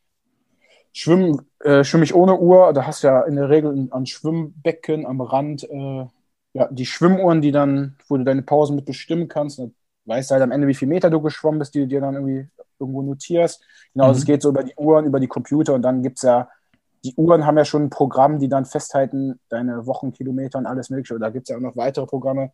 [0.92, 5.06] Schwimmen äh, schwimme ich ohne Uhr, da hast du ja in der Regel an Schwimmbecken
[5.06, 6.06] am Rand äh,
[6.52, 9.60] ja, die Schwimmuhren, die dann, wo du deine Pausen mit bestimmen kannst.
[10.06, 12.14] Weißt du halt am Ende, wie viel Meter du geschwommen bist, die du dir dann
[12.14, 13.62] irgendwie irgendwo notierst.
[13.92, 14.12] Genau, mhm.
[14.12, 16.48] es geht so über die Uhren, über die Computer und dann gibt es ja
[17.04, 21.18] die Uhren haben ja schon ein Programm, die dann festhalten, deine Wochenkilometer und alles Mögliche.
[21.18, 22.52] Da gibt es ja auch noch weitere Programme.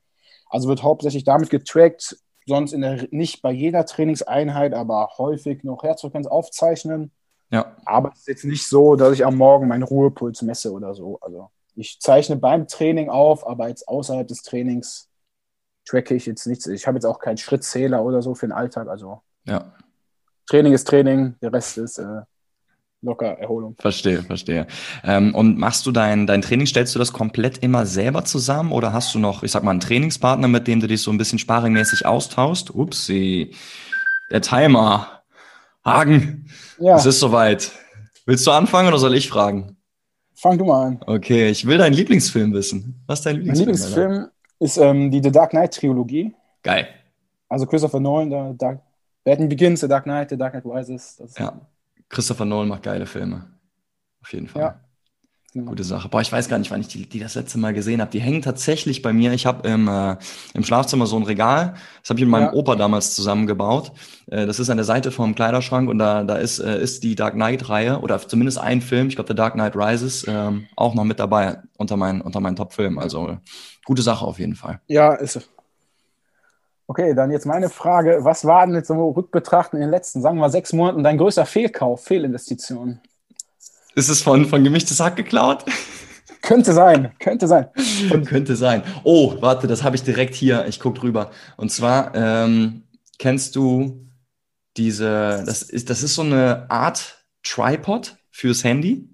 [0.49, 5.83] Also wird hauptsächlich damit getrackt, sonst in der, nicht bei jeder Trainingseinheit, aber häufig noch
[5.83, 7.11] Herzfrequenz aufzeichnen.
[7.51, 7.77] Ja.
[7.85, 11.19] Aber es ist jetzt nicht so, dass ich am Morgen meinen Ruhepuls messe oder so.
[11.21, 15.09] Also ich zeichne beim Training auf, aber jetzt außerhalb des Trainings
[15.87, 16.67] tracke ich jetzt nichts.
[16.67, 18.89] Ich habe jetzt auch keinen Schrittzähler oder so für den Alltag.
[18.89, 19.73] Also ja.
[20.47, 22.23] Training ist Training, der Rest ist äh,
[23.03, 23.77] locker Erholung.
[23.79, 24.67] Verstehe, verstehe.
[25.05, 28.93] Ähm, und machst du dein, dein Training, stellst du das komplett immer selber zusammen oder
[28.93, 31.39] hast du noch, ich sag mal, einen Trainingspartner, mit dem du dich so ein bisschen
[31.39, 32.75] sparingmäßig austauschst?
[32.75, 33.55] Upsi,
[34.31, 35.23] der Timer.
[35.85, 36.51] Hagen,
[36.81, 36.97] ja.
[36.97, 37.71] es ist soweit.
[38.25, 39.77] Willst du anfangen oder soll ich fragen?
[40.35, 41.01] Fang du mal an.
[41.07, 43.01] Okay, ich will deinen Lieblingsfilm wissen.
[43.07, 43.69] Was ist dein Lieblingsfilm?
[43.69, 46.35] Mein Lieblingsfilm ist ähm, die The Dark Knight Trilogie.
[46.63, 46.89] Geil.
[47.49, 48.81] Also Christopher Nolan, der Dark,
[49.25, 51.23] Batman Begins, The Dark Knight, The Dark Knight Rises.
[51.39, 51.61] ja.
[52.09, 53.51] Christopher Nolan macht geile Filme.
[54.23, 54.63] Auf jeden Fall.
[54.63, 54.81] Ja.
[55.55, 56.11] Gute Sache.
[56.11, 58.11] Boah, ich weiß gar nicht, wann ich die, die das letzte Mal gesehen habe.
[58.11, 59.33] Die hängen tatsächlich bei mir.
[59.33, 60.17] Ich habe im, äh,
[60.53, 61.75] im Schlafzimmer so ein Regal.
[62.03, 62.53] Das habe ich mit meinem ja.
[62.53, 63.93] Opa damals zusammengebaut.
[64.27, 67.15] Äh, das ist an der Seite vom Kleiderschrank und da, da ist, äh, ist die
[67.15, 71.05] Dark Knight-Reihe oder zumindest ein Film, ich glaube, The Dark Knight Rises, äh, auch noch
[71.05, 72.99] mit dabei unter meinen, unter meinen Top-Filmen.
[72.99, 73.39] Also
[73.87, 74.81] gute Sache auf jeden Fall.
[74.89, 75.49] Ja, ist es.
[76.87, 78.19] Okay, dann jetzt meine Frage.
[78.21, 81.19] Was war denn jetzt so rückbetrachten in den letzten, sagen wir mal, sechs Monaten dein
[81.19, 83.01] größter Fehlkauf, Fehlinvestition?
[83.97, 85.65] Ist es von, von gemischtes Hack geklaut?
[86.43, 87.69] Könnte sein, könnte sein.
[88.13, 88.83] Und könnte sein.
[89.05, 90.67] Oh, warte, das habe ich direkt hier.
[90.69, 91.31] Ich gucke drüber.
[91.57, 92.83] Und zwar, ähm,
[93.19, 94.07] kennst du
[94.77, 99.09] diese, das ist, das ist so eine Art Tripod fürs Handy.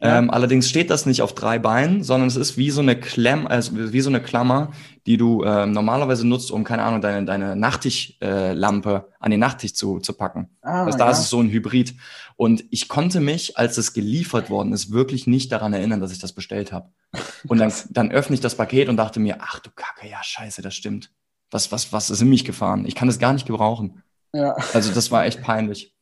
[0.00, 0.18] Ja.
[0.18, 3.48] Ähm, allerdings steht das nicht auf drei Beinen, sondern es ist wie so eine Klemm,
[3.48, 4.70] also wie so eine Klammer,
[5.06, 9.74] die du ähm, normalerweise nutzt, um keine Ahnung deine deine Nachttischlampe äh, an den Nachttisch
[9.74, 10.50] zu, zu packen.
[10.62, 11.10] Ah, also da ja.
[11.10, 11.96] ist es so ein Hybrid.
[12.36, 16.20] Und ich konnte mich, als es geliefert worden ist, wirklich nicht daran erinnern, dass ich
[16.20, 16.90] das bestellt habe.
[17.48, 20.62] Und dann, dann öffne ich das Paket und dachte mir, ach du Kacke, ja scheiße,
[20.62, 21.10] das stimmt.
[21.50, 22.84] Was was was ist in mich gefahren?
[22.86, 24.02] Ich kann es gar nicht gebrauchen.
[24.32, 24.54] Ja.
[24.74, 25.94] Also das war echt peinlich.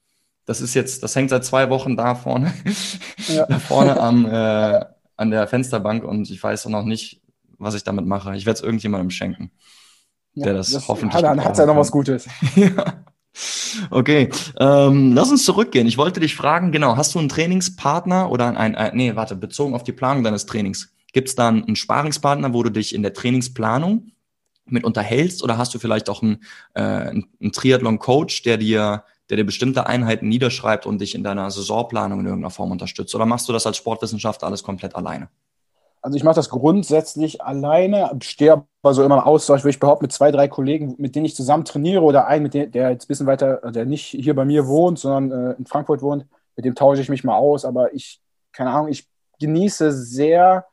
[0.46, 2.54] Das ist jetzt, das hängt seit zwei Wochen da vorne,
[3.28, 3.46] ja.
[3.46, 4.84] da vorne am, äh,
[5.16, 7.20] an der Fensterbank und ich weiß auch noch nicht,
[7.58, 8.36] was ich damit mache.
[8.36, 9.50] Ich werde es irgendjemandem schenken,
[10.34, 11.20] der das, das hoffentlich.
[11.20, 12.28] Dann hat es ja noch was Gutes.
[12.54, 13.04] ja.
[13.90, 15.86] Okay, ähm, lass uns zurückgehen.
[15.86, 19.74] Ich wollte dich fragen, genau, hast du einen Trainingspartner oder ein, ein nee, warte, bezogen
[19.74, 23.12] auf die Planung deines Trainings, gibt es da einen Sparingspartner, wo du dich in der
[23.12, 24.12] Trainingsplanung
[24.64, 29.44] mit unterhältst oder hast du vielleicht auch einen, äh, einen Triathlon-Coach, der dir der dir
[29.44, 33.14] bestimmte Einheiten niederschreibt und dich in deiner Saisonplanung in irgendeiner Form unterstützt?
[33.14, 35.28] Oder machst du das als Sportwissenschaftler alles komplett alleine?
[36.06, 40.04] Also ich mache das grundsätzlich alleine, stehe aber so immer im Austausch, würde ich behaupten,
[40.04, 43.06] mit zwei, drei Kollegen, mit denen ich zusammen trainiere oder einen, mit dem, der jetzt
[43.06, 46.64] ein bisschen weiter, der nicht hier bei mir wohnt, sondern äh, in Frankfurt wohnt, mit
[46.64, 47.64] dem tausche ich mich mal aus.
[47.64, 48.20] Aber ich,
[48.52, 49.08] keine Ahnung, ich
[49.40, 50.66] genieße sehr,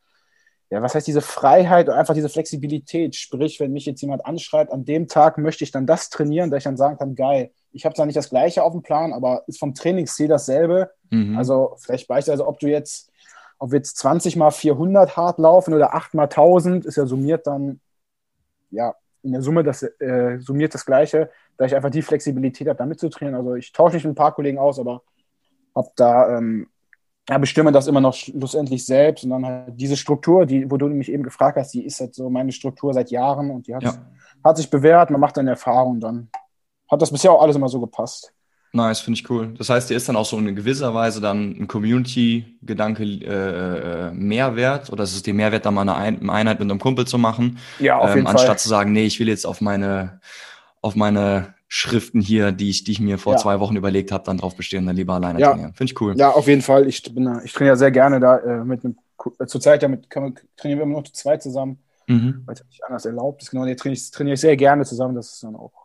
[0.70, 3.16] ja, was heißt diese Freiheit und einfach diese Flexibilität.
[3.16, 6.58] Sprich, wenn mich jetzt jemand anschreibt, an dem Tag möchte ich dann das trainieren, da
[6.58, 9.42] ich dann sagen kann, geil, ich habe zwar nicht das gleiche auf dem Plan, aber
[9.48, 10.90] ist vom Trainingsziel dasselbe.
[11.10, 11.36] Mhm.
[11.36, 13.10] Also vielleicht beispielsweise, ob du jetzt,
[13.58, 17.46] ob wir jetzt 20 mal 400 hart laufen oder 8 mal 1000, ist ja summiert
[17.46, 17.80] dann,
[18.70, 22.78] ja, in der Summe das äh, summiert das Gleiche, da ich einfach die Flexibilität habe,
[22.78, 23.36] damit zu trainieren.
[23.36, 25.02] Also ich tausche mich mit ein paar Kollegen aus, aber
[25.74, 26.68] habe da ähm,
[27.28, 30.88] ja, bestimme das immer noch schlussendlich selbst und dann halt diese Struktur, die, wo du
[30.88, 33.82] mich eben gefragt hast, die ist halt so meine Struktur seit Jahren und die hat,
[33.82, 33.94] ja.
[34.44, 36.28] hat sich bewährt, man macht dann Erfahrung, dann
[36.90, 38.32] hat das bisher auch alles immer so gepasst.
[38.72, 39.54] Nice, finde ich cool.
[39.56, 44.10] Das heißt, dir ist dann auch so in gewisser Weise dann ein Community-Gedanke äh, äh,
[44.12, 47.58] Mehrwert oder ist es dir Mehrwert, da mal eine, Einheit mit einem Kumpel zu machen?
[47.78, 48.58] Ja, auf ähm, jeden anstatt Fall.
[48.58, 50.20] zu sagen, nee, ich will jetzt auf meine
[50.84, 53.38] auf meine Schriften hier, die ich, die ich mir vor ja.
[53.38, 55.50] zwei Wochen überlegt habe, dann drauf bestehen, dann lieber alleine ja.
[55.50, 55.72] trainieren.
[55.72, 56.14] Finde ich cool.
[56.16, 56.86] Ja, auf jeden Fall.
[56.86, 58.98] Ich, bin, ich trainiere sehr gerne da äh, mit einem,
[59.38, 62.42] äh, zurzeit damit trainieren wir immer noch zwei zusammen, mhm.
[62.44, 63.50] weil es nicht anders erlaubt ist.
[63.50, 65.14] Genau, die trainiere ich, trainiere ich sehr gerne zusammen.
[65.14, 65.83] Das ist dann auch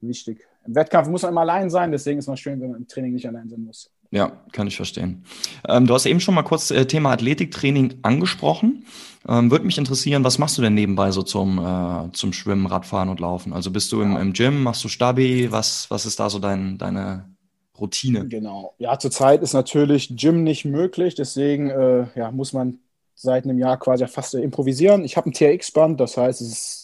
[0.00, 0.46] wichtig.
[0.66, 2.88] Im Wettkampf muss man immer allein sein, deswegen ist es mal schön, wenn man im
[2.88, 3.90] Training nicht allein sein muss.
[4.10, 5.24] Ja, kann ich verstehen.
[5.68, 8.86] Ähm, du hast eben schon mal kurz äh, Thema Athletiktraining angesprochen.
[9.28, 13.10] Ähm, Würde mich interessieren, was machst du denn nebenbei so zum, äh, zum Schwimmen, Radfahren
[13.10, 13.52] und Laufen?
[13.52, 15.52] Also bist du im, im Gym, machst du Stabi?
[15.52, 17.28] Was, was ist da so dein, deine
[17.78, 18.26] Routine?
[18.26, 18.74] Genau.
[18.78, 22.78] Ja, zurzeit ist natürlich Gym nicht möglich, deswegen äh, ja, muss man
[23.14, 25.04] seit einem Jahr quasi fast improvisieren.
[25.04, 26.77] Ich habe ein TRX-Band, das heißt, es ist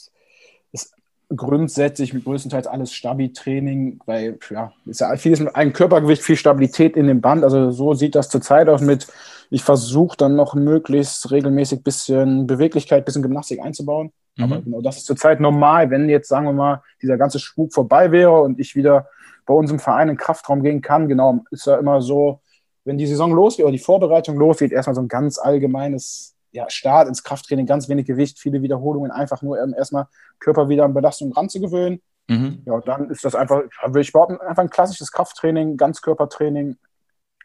[1.36, 6.96] grundsätzlich mit größtenteils alles Stabi-Training, weil ja, ist ja vieles mit einem Körpergewicht, viel Stabilität
[6.96, 7.44] in dem Band.
[7.44, 9.06] Also so sieht das zurzeit aus mit,
[9.50, 14.12] ich versuche dann noch möglichst regelmäßig bisschen Beweglichkeit, bisschen Gymnastik einzubauen.
[14.36, 14.44] Mhm.
[14.44, 18.10] Aber genau, das ist zurzeit normal, wenn jetzt, sagen wir mal, dieser ganze Spuk vorbei
[18.12, 19.08] wäre und ich wieder
[19.46, 22.40] bei unserem Verein in Kraftraum gehen kann, genau, ist ja immer so,
[22.84, 27.08] wenn die Saison losgeht oder die Vorbereitung losgeht, erstmal so ein ganz allgemeines ja, Start
[27.08, 30.06] ins Krafttraining, ganz wenig Gewicht, viele Wiederholungen, einfach nur um erstmal
[30.38, 32.00] Körper wieder an Belastung ranzugewöhnen.
[32.28, 32.62] Mhm.
[32.64, 36.76] Ja, und dann ist das einfach, will ich behaupten, einfach ein klassisches Krafttraining, Ganzkörpertraining,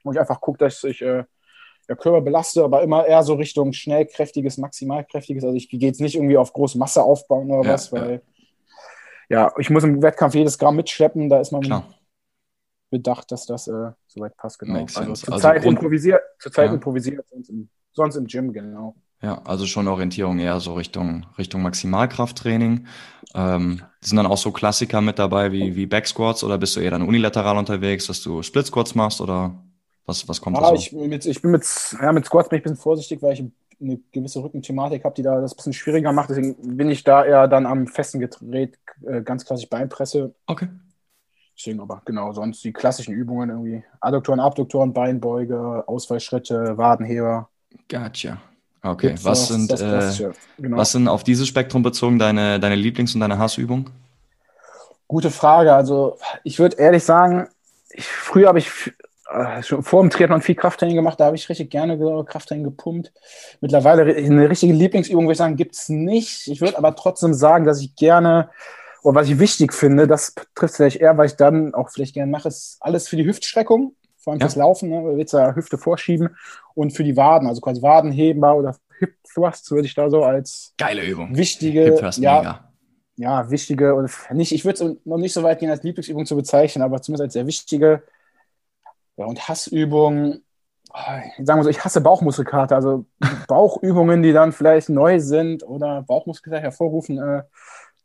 [0.04, 1.24] wo ich einfach gucke, dass ich äh,
[1.90, 5.44] ja, Körper belaste, aber immer eher so Richtung schnellkräftiges, maximalkräftiges.
[5.44, 8.22] Also ich gehe jetzt nicht irgendwie auf große Masse aufbauen oder ja, was, weil
[9.28, 9.46] ja.
[9.46, 9.54] ja.
[9.58, 11.92] ich muss im Wettkampf jedes Gramm mitschleppen, da ist man Klar.
[12.92, 14.74] bedacht, dass das äh, soweit passt, genau.
[14.74, 16.74] Makes also zurzeit also improvisiert, zurzeit ja.
[16.76, 18.96] improvisiert, sonst im Sonst im Gym, genau.
[19.22, 22.88] Ja, also schon Orientierung eher so Richtung, Richtung Maximalkrafttraining.
[23.36, 26.92] Ähm, sind dann auch so Klassiker mit dabei wie, wie Backsquats oder bist du eher
[26.92, 29.62] dann unilateral unterwegs, dass du Split Squats machst oder
[30.06, 30.76] was, was kommt ah, da so?
[30.76, 31.66] Ich, mit, ich bin mit,
[32.02, 33.44] ja, mit Squats bin ich ein bisschen vorsichtig, weil ich
[33.82, 36.30] eine gewisse Rückenthematik habe, die da das ein bisschen schwieriger macht.
[36.30, 40.34] Deswegen bin ich da eher dann am festen Gerät äh, ganz klassisch Beinpresse.
[40.48, 40.70] Okay.
[41.58, 43.84] Deswegen aber genau, sonst die klassischen Übungen irgendwie.
[44.00, 47.50] Adduktoren, Abduktoren, Beinbeuge, Ausfallschritte, Wadenheber.
[47.90, 48.38] Gotcha.
[48.82, 50.78] Okay, was sind, äh, genau.
[50.78, 53.90] was sind auf dieses Spektrum bezogen deine, deine Lieblings- und deine Hassübungen?
[55.08, 55.74] Gute Frage.
[55.74, 57.50] Also ich würde ehrlich sagen,
[57.90, 58.70] ich, früher habe ich
[59.30, 63.12] äh, schon vor dem Triathlon viel Krafttraining gemacht, da habe ich richtig gerne Krafttraining gepumpt.
[63.60, 66.48] Mittlerweile eine richtige Lieblingsübung, würde ich sagen, gibt es nicht.
[66.48, 68.50] Ich würde aber trotzdem sagen, dass ich gerne,
[69.04, 72.32] oder was ich wichtig finde, das trifft vielleicht eher, weil ich dann auch vielleicht gerne
[72.32, 73.94] mache, ist alles für die Hüftstreckung
[74.30, 74.46] vor allem ja.
[74.46, 76.38] fürs Laufen, ne, willst du Hüfte vorschieben
[76.76, 80.74] und für die Waden, also quasi Wadenheber oder Hip Thrusts würde ich da so als
[80.78, 81.36] geile Übung.
[81.36, 82.72] Wichtige, Hip Thrust, ja, mega.
[83.16, 86.36] ja, wichtige und nicht, ich würde es noch nicht so weit gehen als Lieblingsübung zu
[86.36, 88.04] bezeichnen, aber zumindest als sehr wichtige
[89.18, 90.44] ja, und Hassübungen.
[91.40, 93.06] Sagen wir so, ich hasse Bauchmuskelkater, also
[93.48, 97.44] Bauchübungen, die dann vielleicht neu sind oder Bauchmuskelkater hervorrufen, äh,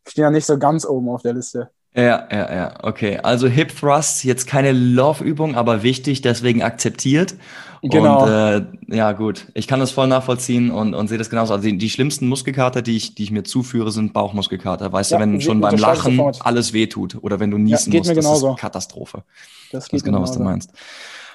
[0.06, 1.70] stehen ja nicht so ganz oben auf der Liste.
[1.96, 3.18] Ja, ja, ja, okay.
[3.22, 7.36] Also Hip Thrust, jetzt keine Love-Übung, aber wichtig, deswegen akzeptiert.
[7.82, 8.24] Genau.
[8.24, 11.52] Und äh, ja, gut, ich kann das voll nachvollziehen und, und sehe das genauso.
[11.52, 14.92] Also die, die schlimmsten Muskelkater, die ich, die ich mir zuführe, sind Bauchmuskelkater.
[14.92, 16.44] Weißt ja, du, wenn schon beim Lachen sofort.
[16.44, 18.54] alles wehtut oder wenn du niesen ja, musst, das genauso.
[18.54, 19.22] ist Katastrophe.
[19.70, 20.32] Das, geht das ist genau, genauso.
[20.32, 20.72] was du meinst.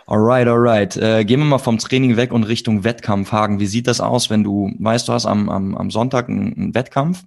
[0.07, 0.97] Alright, alright.
[0.97, 3.31] Äh, gehen wir mal vom Training weg und Richtung Wettkampf.
[3.31, 6.53] Hagen, wie sieht das aus, wenn du weißt, du hast am, am, am Sonntag einen,
[6.57, 7.23] einen Wettkampf?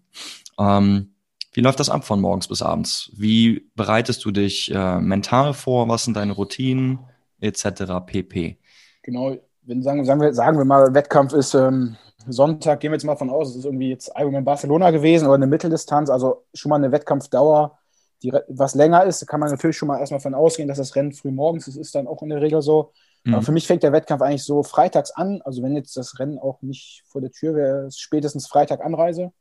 [0.59, 1.13] Ähm,
[1.53, 3.13] wie läuft das ab von morgens bis abends?
[3.15, 5.89] Wie bereitest du dich äh, mental vor?
[5.89, 7.01] Was sind deine Routinen
[7.41, 7.85] etc.
[8.07, 8.59] pp?
[9.03, 13.05] Genau, wenn sagen, sagen, wir, sagen wir mal, Wettkampf ist ähm, Sonntag, gehen wir jetzt
[13.05, 16.71] mal von aus, es ist irgendwie jetzt Ironman Barcelona gewesen oder eine Mitteldistanz, also schon
[16.71, 17.79] mal eine Wettkampfdauer,
[18.23, 21.13] die was länger ist, kann man natürlich schon mal erstmal von ausgehen, dass das Rennen
[21.13, 22.93] früh morgens ist, ist dann auch in der Regel so.
[23.25, 23.35] Mhm.
[23.35, 26.39] Aber für mich fängt der Wettkampf eigentlich so freitags an, also wenn jetzt das Rennen
[26.39, 29.33] auch nicht vor der Tür wäre, spätestens Freitag Anreise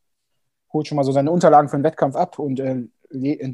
[0.74, 2.84] holt schon mal so seine Unterlagen für den Wettkampf ab und äh,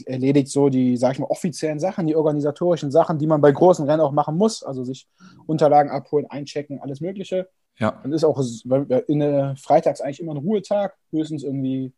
[0.06, 3.86] erledigt so die, sag ich mal, offiziellen Sachen, die organisatorischen Sachen, die man bei großen
[3.86, 4.64] Rennen auch machen muss.
[4.64, 5.08] Also sich
[5.48, 7.50] Unterlagen abholen, einchecken, alles Mögliche.
[7.80, 8.00] Ja.
[8.04, 8.42] Dann ist auch
[9.08, 11.94] in der Freitags eigentlich immer ein Ruhetag, höchstens irgendwie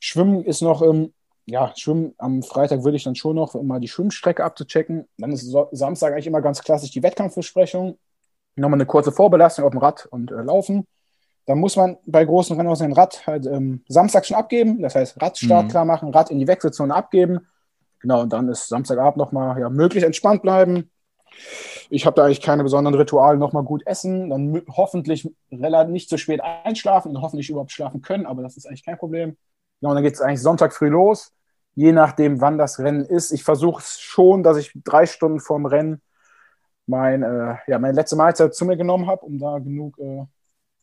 [0.00, 1.12] Schwimmen ist noch, ähm,
[1.44, 5.06] ja, Schwimmen am Freitag würde ich dann schon noch, um mal die Schwimmstrecke abzuchecken.
[5.18, 7.98] Dann ist Samstag eigentlich immer ganz klassisch die Wettkampfbesprechung.
[8.56, 10.86] Nochmal eine kurze Vorbelastung auf dem Rad und äh, Laufen.
[11.50, 14.80] Da muss man bei großen Rennen auch sein Rad halt ähm, Samstag schon abgeben.
[14.82, 15.68] Das heißt, Radstart mhm.
[15.68, 17.40] klar machen, Rad in die Wechselzone abgeben.
[17.98, 20.92] Genau, und dann ist Samstagabend nochmal ja, möglichst entspannt bleiben.
[21.88, 26.18] Ich habe da eigentlich keine besonderen Rituale, nochmal gut essen, dann hoffentlich relativ nicht zu
[26.18, 29.36] spät einschlafen und hoffentlich überhaupt schlafen können, aber das ist eigentlich kein Problem.
[29.80, 31.32] Genau, und dann geht es eigentlich Sonntag früh los,
[31.74, 33.32] je nachdem, wann das Rennen ist.
[33.32, 36.00] Ich versuche schon, dass ich drei Stunden vorm Rennen
[36.86, 40.26] mein, äh, ja, meine letzte Mahlzeit zu mir genommen habe, um da genug äh,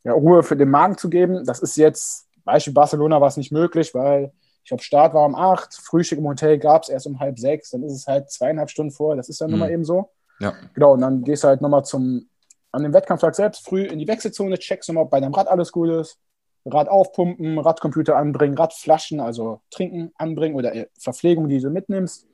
[0.08, 1.46] ja, Ruhe für den Magen zu geben.
[1.46, 4.32] Das ist jetzt, Beispiel Barcelona war es nicht möglich, weil
[4.64, 7.72] ich glaube, Start war um acht, Frühstück im Hotel gab es erst um halb sechs,
[7.72, 9.52] dann ist es halt zweieinhalb Stunden vor, das ist dann mhm.
[9.52, 10.10] nun mal eben so.
[10.40, 10.54] Ja.
[10.74, 12.30] Genau, und dann gehst du halt nochmal zum,
[12.72, 15.72] an dem Wettkampftag selbst früh in die Wechselzone, checkst nochmal, ob bei deinem Rad alles
[15.72, 16.20] gut ist,
[16.66, 22.28] Rad aufpumpen, Radcomputer anbringen, Radflaschen, also trinken anbringen oder äh, Verpflegung, die du mitnimmst.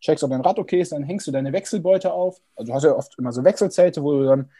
[0.00, 2.40] Checkst, ob dein Rad okay ist, dann hängst du deine Wechselbeute auf.
[2.56, 4.50] Also du hast ja oft immer so Wechselzelte, wo du dann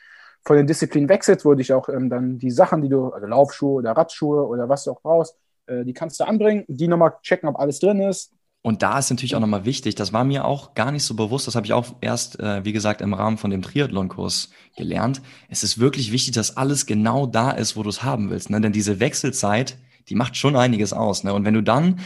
[0.45, 3.75] von den Disziplinen wechselst, wo dich auch ähm, dann die Sachen, die du, also Laufschuhe
[3.75, 7.49] oder Radschuhe oder was du auch brauchst, äh, die kannst du anbringen, die nochmal checken,
[7.49, 8.33] ob alles drin ist.
[8.63, 11.47] Und da ist natürlich auch nochmal wichtig, das war mir auch gar nicht so bewusst,
[11.47, 15.23] das habe ich auch erst, äh, wie gesagt, im Rahmen von dem Triathlon-Kurs gelernt.
[15.49, 18.51] Es ist wirklich wichtig, dass alles genau da ist, wo du es haben willst.
[18.51, 18.61] Ne?
[18.61, 19.79] Denn diese Wechselzeit,
[20.11, 21.25] die macht schon einiges aus.
[21.25, 21.33] Ne?
[21.33, 22.01] Und wenn du dann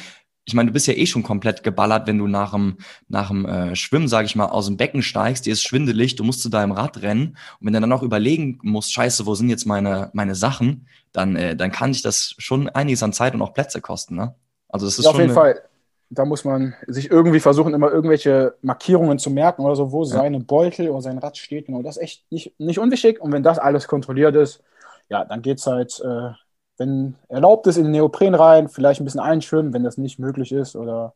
[0.46, 2.76] ich meine, du bist ja eh schon komplett geballert, wenn du nach dem,
[3.08, 6.24] nach dem äh, Schwimmen, sage ich mal, aus dem Becken steigst, dir ist schwindelig, du
[6.24, 9.48] musst zu deinem Rad rennen und wenn du dann auch überlegen musst, scheiße, wo sind
[9.48, 13.42] jetzt meine, meine Sachen, dann, äh, dann kann dich das schon einiges an Zeit und
[13.42, 14.34] auch Plätze kosten, ne?
[14.68, 15.62] Also das ist ja, schon auf jeden Fall.
[16.10, 20.10] Da muss man sich irgendwie versuchen, immer irgendwelche Markierungen zu merken oder so, wo ja.
[20.10, 21.66] seine Beutel oder sein Rad steht.
[21.66, 23.20] Genau, das ist echt nicht, nicht unwichtig.
[23.20, 24.62] Und wenn das alles kontrolliert ist,
[25.08, 26.30] ja, dann geht's halt äh,
[26.76, 30.52] wenn erlaubt ist, in den Neopren rein, vielleicht ein bisschen einschwimmen, wenn das nicht möglich
[30.52, 31.14] ist oder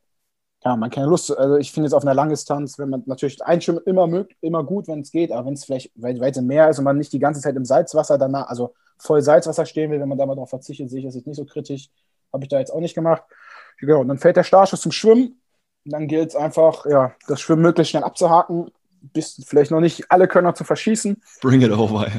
[0.64, 3.82] ja, man keine Lust, also ich finde jetzt auf einer Langdistanz, wenn man natürlich einschwimmen
[3.86, 6.84] immer immer gut, wenn es geht, aber wenn es vielleicht weit, weit mehr ist und
[6.84, 10.18] man nicht die ganze Zeit im Salzwasser danach, also voll Salzwasser stehen will, wenn man
[10.18, 11.90] da mal darauf verzichtet, sehe ich das jetzt nicht so kritisch,
[12.32, 13.22] habe ich da jetzt auch nicht gemacht.
[13.78, 15.40] Genau, und dann fällt der Startschuss zum Schwimmen,
[15.84, 20.26] dann gilt es einfach, ja, das Schwimmen möglichst schnell abzuhaken, bis vielleicht noch nicht alle
[20.26, 21.22] Körner zu verschießen.
[21.40, 22.06] Bring it over.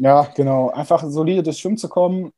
[0.00, 2.30] Ja, genau, einfach solide durchs Schwimmen zu kommen,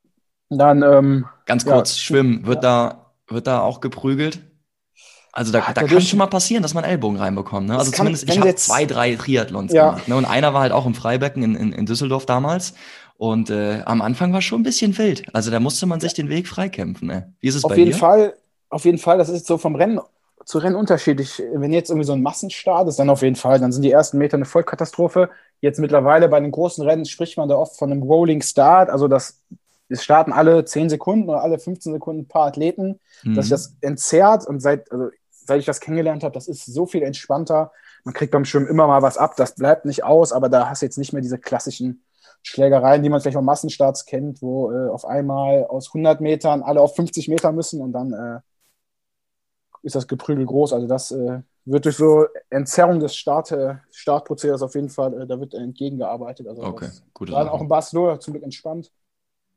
[0.58, 4.40] dann, ähm, Ganz kurz, ja, Schwimmen, wird, da, wird da auch geprügelt?
[5.32, 7.68] Also da, da kann schon mal passieren, dass man Ellbogen reinbekommt.
[7.68, 7.78] Ne?
[7.78, 9.90] Also kann, zumindest, ich habe zwei, drei Triathlons ja.
[9.90, 10.08] gemacht.
[10.08, 10.16] Ne?
[10.16, 12.74] Und einer war halt auch im Freibecken in, in, in Düsseldorf damals.
[13.16, 15.22] Und äh, am Anfang war schon ein bisschen wild.
[15.34, 17.06] Also da musste man sich den Weg freikämpfen.
[17.06, 17.32] Ne?
[17.38, 17.96] Wie ist es auf bei jeden dir?
[17.96, 18.34] Fall,
[18.70, 20.00] auf jeden Fall, das ist so vom Rennen
[20.44, 21.40] zu Rennen unterschiedlich.
[21.52, 24.18] Wenn jetzt irgendwie so ein Massenstart ist, dann auf jeden Fall, dann sind die ersten
[24.18, 25.30] Meter eine Vollkatastrophe.
[25.60, 29.06] Jetzt mittlerweile bei den großen Rennen spricht man da oft von einem Rolling Start, also
[29.06, 29.40] dass
[29.90, 33.34] es starten alle 10 Sekunden oder alle 15 Sekunden ein paar Athleten, mhm.
[33.34, 36.86] dass sich das entzerrt und seit, also, seit ich das kennengelernt habe, das ist so
[36.86, 37.72] viel entspannter.
[38.04, 40.82] Man kriegt beim Schwimmen immer mal was ab, das bleibt nicht aus, aber da hast
[40.82, 42.04] du jetzt nicht mehr diese klassischen
[42.42, 46.80] Schlägereien, die man vielleicht auch Massenstarts kennt, wo äh, auf einmal aus 100 Metern alle
[46.80, 48.40] auf 50 Meter müssen und dann äh,
[49.82, 50.72] ist das Geprügel groß.
[50.72, 55.26] Also das äh, wird durch so Entzerrung des Start, äh, Startprozesses auf jeden Fall, äh,
[55.26, 56.46] da wird entgegengearbeitet.
[56.46, 57.50] Also okay, gute Sache.
[57.50, 58.90] auch in Barcelona zum Glück entspannt.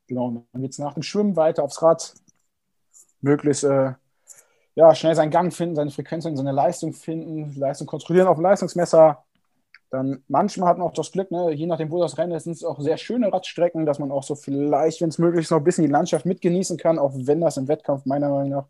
[0.06, 2.14] Genau, dann geht es nach dem Schwimmen weiter aufs Rad.
[3.20, 3.92] Möglichst äh,
[4.74, 8.42] ja, schnell seinen Gang finden, seine Frequenz und seine Leistung finden, Leistung kontrollieren auf dem
[8.42, 9.24] Leistungsmesser.
[9.90, 12.54] Dann manchmal hat man auch das Glück, ne, je nachdem, wo das Rennen ist, sind
[12.54, 15.58] es auch sehr schöne Radstrecken, dass man auch so vielleicht, wenn es möglich ist, noch
[15.58, 18.66] ein bisschen die Landschaft mitgenießen kann, auch wenn das im Wettkampf meiner Meinung nach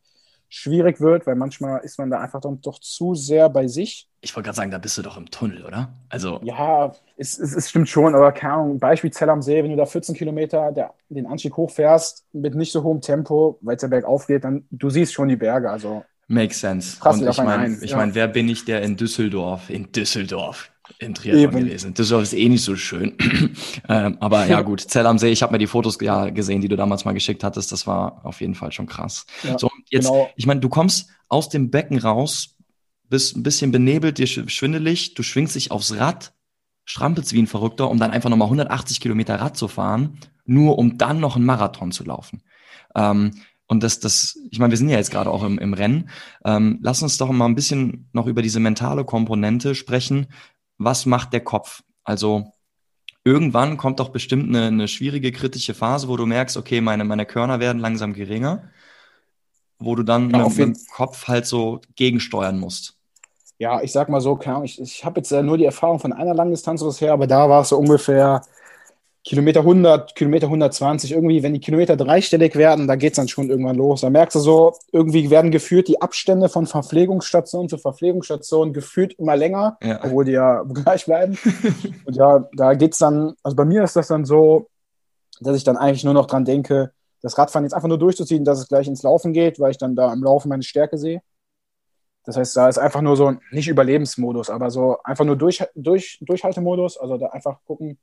[0.49, 4.09] schwierig wird, weil manchmal ist man da einfach dann doch zu sehr bei sich.
[4.21, 5.93] Ich wollte gerade sagen, da bist du doch im Tunnel, oder?
[6.09, 9.71] Also ja, es, es, es stimmt schon, aber keine Ahnung, Beispiel Zell am See, wenn
[9.71, 13.83] du da 14 Kilometer der, den Anstieg hochfährst mit nicht so hohem Tempo, weil es
[13.83, 16.99] ja bergauf geht, dann du siehst schon die Berge, also Makes sense.
[17.07, 17.97] Und ich meine, ich ja.
[17.99, 21.65] mein, wer bin ich, der in Düsseldorf, in Düsseldorf in Triathlon Eben.
[21.65, 21.95] gewesen.
[21.95, 23.17] Düsseldorf ist eh nicht so schön.
[23.89, 26.69] ähm, aber ja gut, Zell am See, ich habe mir die Fotos ja gesehen, die
[26.69, 27.73] du damals mal geschickt hattest.
[27.73, 29.27] Das war auf jeden Fall schon krass.
[29.43, 30.31] Ja, so, jetzt, genau.
[30.37, 32.57] ich meine, du kommst aus dem Becken raus,
[33.09, 36.33] bist ein bisschen benebelt, dir schwindelig, du schwingst dich aufs Rad,
[36.85, 40.99] strampelst wie ein Verrückter, um dann einfach nochmal 180 Kilometer Rad zu fahren, nur um
[40.99, 42.43] dann noch einen Marathon zu laufen.
[42.95, 43.33] Ähm,
[43.67, 46.11] und das, das, ich meine, wir sind ja jetzt gerade auch im, im Rennen.
[46.45, 50.27] Ähm, lass uns doch mal ein bisschen noch über diese mentale Komponente sprechen
[50.79, 51.83] was macht der Kopf?
[52.03, 52.53] Also
[53.25, 57.27] irgendwann kommt doch bestimmt eine, eine schwierige, kritische Phase, wo du merkst, okay, meine, meine
[57.27, 58.71] Körner werden langsam geringer,
[59.79, 62.97] wo du dann ja, mit, dem Kopf halt so gegensteuern musst.
[63.59, 66.83] Ja, ich sag mal so, ich, ich habe jetzt nur die Erfahrung von einer Langdistanz
[66.83, 68.43] bisher, aber da war es so ungefähr
[69.25, 73.49] Kilometer 100, Kilometer 120, irgendwie, wenn die Kilometer dreistellig werden, da geht es dann schon
[73.49, 74.03] irgendwann los.
[74.03, 79.35] Da merkst du so, irgendwie werden geführt die Abstände von Verpflegungsstation zu Verpflegungsstation gefühlt immer
[79.35, 79.99] länger, ja.
[80.05, 81.39] obwohl die ja gleich bleiben.
[82.05, 84.69] Und ja, da geht es dann, also bei mir ist das dann so,
[85.41, 88.59] dass ich dann eigentlich nur noch dran denke, das Radfahren jetzt einfach nur durchzuziehen, dass
[88.59, 91.23] es gleich ins Laufen geht, weil ich dann da im Laufen meine Stärke sehe.
[92.27, 96.19] Das heißt, da ist einfach nur so, nicht Überlebensmodus, aber so einfach nur durch, durch,
[96.21, 97.99] Durchhaltemodus, also da einfach gucken,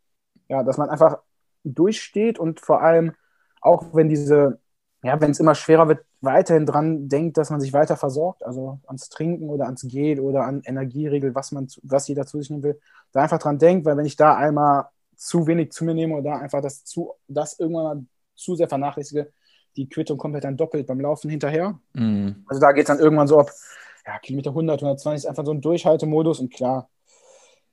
[0.52, 1.20] ja, dass man einfach
[1.64, 3.14] durchsteht und vor allem
[3.62, 4.60] auch wenn diese,
[5.02, 8.80] ja, wenn es immer schwerer wird, weiterhin dran denkt, dass man sich weiter versorgt, also
[8.86, 12.64] ans Trinken oder ans Gel oder an Energieregel, was man, was jeder zu sich nehmen
[12.64, 12.80] will,
[13.14, 16.32] da einfach dran denkt, weil wenn ich da einmal zu wenig zu mir nehme oder
[16.32, 19.32] da einfach das zu, das irgendwann mal zu sehr vernachlässige,
[19.78, 21.80] die Quittung kommt halt dann doppelt beim Laufen hinterher.
[21.94, 22.44] Mhm.
[22.48, 23.50] Also da geht es dann irgendwann so ab,
[24.06, 26.90] ja, Kilometer 100, 120 ist einfach so ein Durchhaltemodus und klar,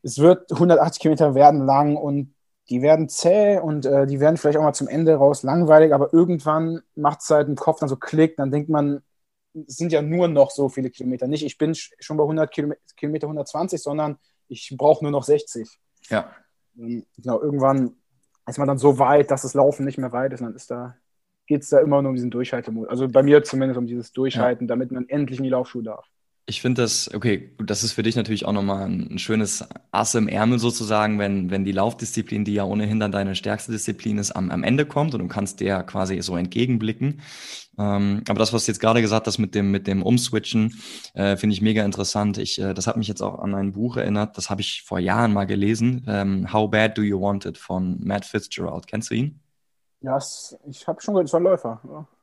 [0.02, 2.34] es wird 180 Kilometer werden lang und
[2.70, 6.12] die werden zäh und äh, die werden vielleicht auch mal zum Ende raus langweilig, aber
[6.12, 9.02] irgendwann macht es halt im Kopf dann so Klick, dann denkt man,
[9.54, 11.26] es sind ja nur noch so viele Kilometer.
[11.26, 12.50] Nicht, ich bin schon bei 100
[12.96, 15.68] Kilometer 120, sondern ich brauche nur noch 60.
[16.10, 16.30] Ja.
[16.76, 17.96] Und, genau, irgendwann
[18.46, 20.96] ist man dann so weit, dass das Laufen nicht mehr weit ist, dann ist da,
[21.46, 22.90] geht es da immer nur um diesen Durchhaltemodus.
[22.90, 24.68] Also bei mir zumindest um dieses Durchhalten, ja.
[24.68, 26.06] damit man endlich in die Laufschuhe darf.
[26.48, 30.28] Ich finde das, okay, das ist für dich natürlich auch nochmal ein schönes Ass im
[30.28, 34.50] Ärmel sozusagen, wenn, wenn die Laufdisziplin, die ja ohnehin dann deine stärkste Disziplin ist, am,
[34.50, 37.20] am Ende kommt und du kannst der quasi so entgegenblicken.
[37.78, 40.74] Ähm, aber das, was du jetzt gerade gesagt hast mit dem, mit dem Umswitchen,
[41.12, 42.38] äh, finde ich mega interessant.
[42.38, 45.00] Ich, äh, das hat mich jetzt auch an ein Buch erinnert, das habe ich vor
[45.00, 46.06] Jahren mal gelesen.
[46.08, 48.86] Ähm, How Bad Do You Want It von Matt Fitzgerald.
[48.86, 49.40] Kennst du ihn?
[50.00, 50.16] Ja,
[50.66, 51.80] ich habe schon gehört, es war ein Läufer.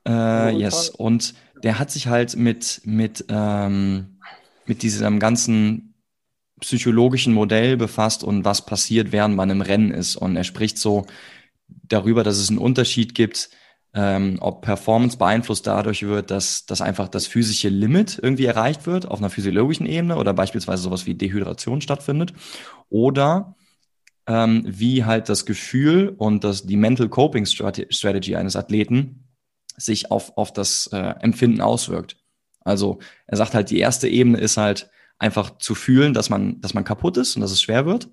[0.08, 0.48] Ja.
[0.50, 4.14] Äh, yes, und der hat sich halt mit, mit, ähm,
[4.65, 5.95] mit diesem ganzen
[6.60, 10.15] psychologischen Modell befasst und was passiert, während man im Rennen ist.
[10.15, 11.06] Und er spricht so
[11.67, 13.49] darüber, dass es einen Unterschied gibt,
[13.93, 19.08] ähm, ob Performance beeinflusst dadurch wird, dass, dass einfach das physische Limit irgendwie erreicht wird
[19.08, 22.34] auf einer physiologischen Ebene oder beispielsweise sowas wie Dehydration stattfindet
[22.89, 23.56] oder
[24.28, 29.30] ähm, wie halt das Gefühl und das, die Mental Coping Strategy eines Athleten
[29.78, 32.17] sich auf, auf das äh, Empfinden auswirkt.
[32.65, 36.73] Also er sagt halt, die erste Ebene ist halt einfach zu fühlen, dass man, dass
[36.73, 38.10] man kaputt ist und dass es schwer wird.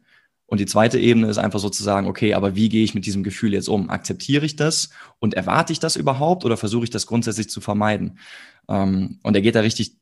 [0.46, 3.54] Und die zweite Ebene ist einfach sozusagen, okay, aber wie gehe ich mit diesem Gefühl
[3.54, 3.88] jetzt um?
[3.88, 8.18] Akzeptiere ich das und erwarte ich das überhaupt oder versuche ich das grundsätzlich zu vermeiden?
[8.68, 9.96] Ähm, und er geht da richtig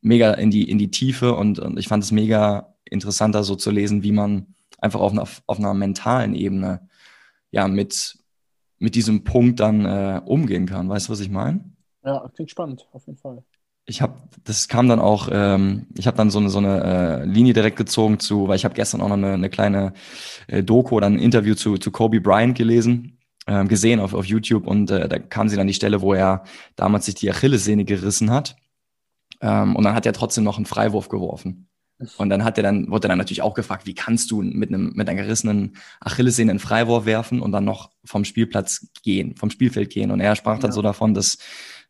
[0.00, 3.56] mega in die, in die Tiefe und, und ich fand es mega interessant, da so
[3.56, 6.88] zu lesen, wie man einfach auf einer, auf einer mentalen Ebene
[7.50, 8.16] ja mit,
[8.78, 10.88] mit diesem Punkt dann äh, umgehen kann.
[10.88, 11.64] Weißt du, was ich meine?
[12.04, 13.42] Ja, klingt spannend, auf jeden Fall.
[13.88, 17.24] Ich habe, das kam dann auch, ähm, ich habe dann so eine, so eine äh,
[17.24, 19.92] Linie direkt gezogen zu, weil ich habe gestern auch noch eine, eine kleine
[20.48, 24.66] äh, Doku oder ein Interview zu, zu Kobe Bryant gelesen, äh, gesehen auf, auf YouTube
[24.66, 26.44] und äh, da kam sie dann die Stelle, wo er
[26.74, 28.56] damals sich die Achillessehne gerissen hat.
[29.40, 31.68] Ähm, und dann hat er trotzdem noch einen Freiwurf geworfen.
[32.18, 34.68] Und dann hat er dann, wurde er dann natürlich auch gefragt, wie kannst du mit
[34.68, 39.50] einem, mit einer gerissenen Achillessehne einen Freiwurf werfen und dann noch vom Spielplatz gehen, vom
[39.50, 40.10] Spielfeld gehen.
[40.10, 40.74] Und er sprach dann ja.
[40.74, 41.38] so davon, dass,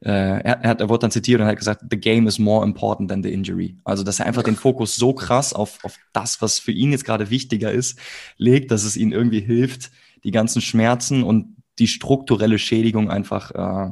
[0.01, 2.65] äh, er, er, hat, er wurde dann zitiert und hat gesagt, the game is more
[2.65, 3.77] important than the injury.
[3.85, 7.05] Also, dass er einfach den Fokus so krass auf, auf das, was für ihn jetzt
[7.05, 7.99] gerade wichtiger ist,
[8.37, 9.91] legt, dass es ihm irgendwie hilft,
[10.25, 13.91] die ganzen Schmerzen und die strukturelle Schädigung einfach, äh,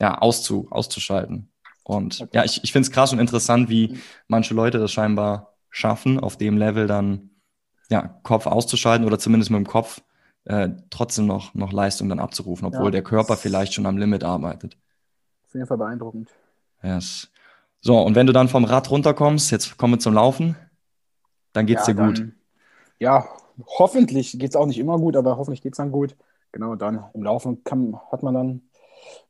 [0.00, 1.50] ja, auszu, auszuschalten.
[1.84, 2.30] Und okay.
[2.34, 6.36] ja, ich, ich finde es krass und interessant, wie manche Leute das scheinbar schaffen, auf
[6.36, 7.30] dem Level dann
[7.90, 10.00] ja, Kopf auszuschalten oder zumindest mit dem Kopf
[10.44, 12.92] äh, trotzdem noch, noch Leistung dann abzurufen, obwohl ja.
[12.92, 14.76] der Körper vielleicht schon am Limit arbeitet.
[15.54, 16.30] Auf jeden Fall beeindruckend.
[16.82, 17.30] Yes.
[17.80, 20.56] So, und wenn du dann vom Rad runterkommst, jetzt kommen wir zum Laufen,
[21.52, 22.18] dann geht es ja, dir gut.
[22.18, 22.34] Dann,
[22.98, 23.28] ja,
[23.78, 26.16] hoffentlich geht es auch nicht immer gut, aber hoffentlich geht es dann gut.
[26.50, 28.48] Genau, dann im Laufen kann, hat man dann,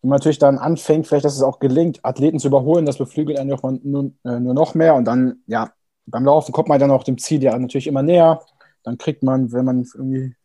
[0.00, 3.38] wenn man natürlich dann anfängt, vielleicht, dass es auch gelingt, Athleten zu überholen, das beflügelt
[3.38, 3.50] einen
[3.82, 5.74] nur, äh, nur noch mehr und dann, ja,
[6.06, 8.40] beim Laufen kommt man dann auch dem Ziel ja natürlich immer näher.
[8.82, 10.36] Dann kriegt man, wenn man irgendwie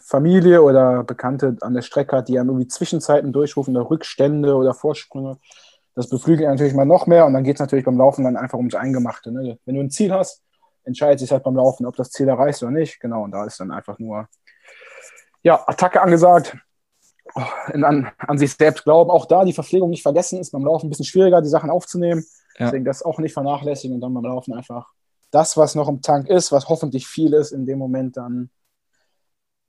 [0.00, 4.74] Familie oder Bekannte an der Strecke hat, die einem irgendwie Zwischenzeiten durchrufen oder Rückstände oder
[4.74, 5.38] Vorsprünge,
[5.94, 8.58] das beflügelt natürlich mal noch mehr und dann geht es natürlich beim Laufen dann einfach
[8.58, 9.32] ums Eingemachte.
[9.32, 9.58] Ne?
[9.64, 10.42] Wenn du ein Ziel hast,
[10.84, 13.00] entscheidet sich halt beim Laufen, ob das Ziel erreicht oder nicht.
[13.00, 14.28] Genau, und da ist dann einfach nur
[15.42, 16.56] ja, Attacke angesagt.
[17.34, 19.10] Oh, an, an sich selbst glauben.
[19.10, 22.24] Auch da die Verpflegung nicht vergessen, ist beim Laufen ein bisschen schwieriger, die Sachen aufzunehmen.
[22.58, 22.66] Ja.
[22.66, 24.88] Deswegen das auch nicht vernachlässigen und dann beim Laufen einfach
[25.30, 28.50] das, was noch im Tank ist, was hoffentlich viel ist, in dem Moment dann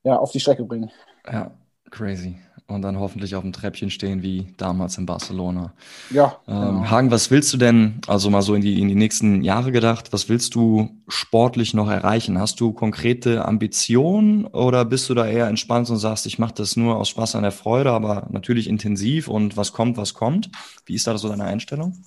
[0.03, 0.91] ja, auf die Strecke bringen.
[1.31, 1.51] Ja,
[1.89, 2.37] crazy.
[2.67, 5.73] Und dann hoffentlich auf dem Treppchen stehen wie damals in Barcelona.
[6.09, 6.37] Ja.
[6.47, 6.89] Ähm, genau.
[6.89, 10.13] Hagen, was willst du denn, also mal so in die, in die nächsten Jahre gedacht,
[10.13, 12.39] was willst du sportlich noch erreichen?
[12.39, 16.77] Hast du konkrete Ambitionen oder bist du da eher entspannt und sagst, ich mache das
[16.77, 20.49] nur aus Spaß an der Freude, aber natürlich intensiv und was kommt, was kommt?
[20.85, 21.97] Wie ist da so deine Einstellung?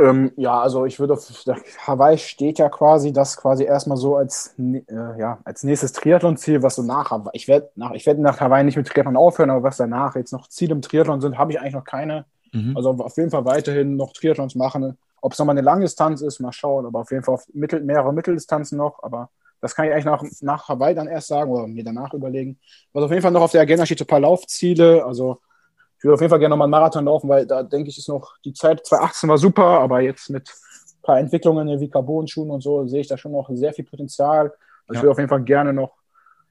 [0.00, 1.28] Ähm, ja, also ich würde auf
[1.86, 4.82] Hawaii steht ja quasi das quasi erstmal so als, äh,
[5.18, 7.30] ja, als nächstes Triathlon-Ziel, was so nach Hawaii.
[7.34, 10.32] Ich werde nach, ich werd nach Hawaii nicht mit Triathlon aufhören, aber was danach jetzt
[10.32, 12.24] noch Ziele im Triathlon sind, habe ich eigentlich noch keine.
[12.52, 12.76] Mhm.
[12.76, 14.98] Also auf jeden Fall weiterhin noch Triathlons machen.
[15.20, 18.12] Ob es nochmal eine Langdistanz ist, mal schauen, aber auf jeden Fall auf mittel, mehrere
[18.12, 19.00] Mitteldistanzen noch.
[19.02, 22.58] Aber das kann ich eigentlich nach, nach Hawaii dann erst sagen oder mir danach überlegen.
[22.92, 25.04] Was auf jeden Fall noch auf der Agenda steht, ein paar Laufziele.
[25.04, 25.40] Also
[26.04, 28.10] ich würde auf jeden Fall gerne nochmal einen Marathon laufen, weil da denke ich, ist
[28.10, 32.60] noch die Zeit 2018 war super, aber jetzt mit ein paar Entwicklungen wie Carbon-Schuhen und
[32.60, 34.52] so sehe ich da schon noch sehr viel Potenzial.
[34.86, 34.92] Also ja.
[34.92, 35.94] Ich würde auf jeden Fall gerne noch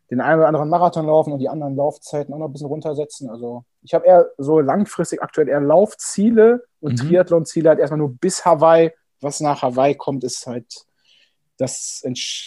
[0.10, 3.30] den einen oder anderen Marathon laufen und die anderen Laufzeiten auch noch ein bisschen runtersetzen.
[3.30, 7.10] Also ich habe eher so langfristig aktuell eher Laufziele und mhm.
[7.10, 8.92] Triathlon-Ziele halt erstmal nur bis Hawaii.
[9.22, 10.88] Was nach Hawaii kommt, ist halt,
[11.58, 12.04] das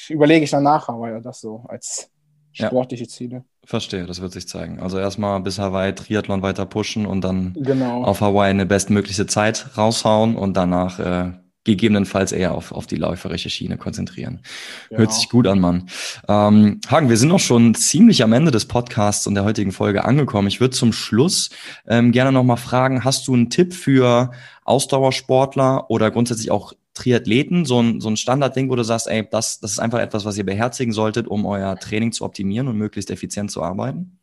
[0.09, 2.11] überlege ich dann nach Hawaii, das so als
[2.57, 3.09] sportliche ja.
[3.09, 3.45] Ziele.
[3.65, 4.81] Verstehe, das wird sich zeigen.
[4.81, 8.05] Also erstmal bis Hawaii Triathlon weiter pushen und dann genau.
[8.05, 11.33] auf Hawaii eine bestmögliche Zeit raushauen und danach äh,
[11.67, 14.41] gegebenenfalls eher auf, auf die läuferische Schiene konzentrieren.
[14.89, 15.01] Genau.
[15.01, 15.89] Hört sich gut an, Mann.
[16.29, 20.05] Ähm, Hagen, wir sind noch schon ziemlich am Ende des Podcasts und der heutigen Folge
[20.05, 20.49] angekommen.
[20.49, 21.51] Ich würde zum Schluss
[21.87, 24.31] ähm, gerne nochmal fragen, hast du einen Tipp für
[24.65, 29.61] Ausdauersportler oder grundsätzlich auch Triathleten, so ein, so ein Standardding, wo du sagst, ey, das,
[29.61, 33.11] das ist einfach etwas, was ihr beherzigen solltet, um euer Training zu optimieren und möglichst
[33.11, 34.19] effizient zu arbeiten?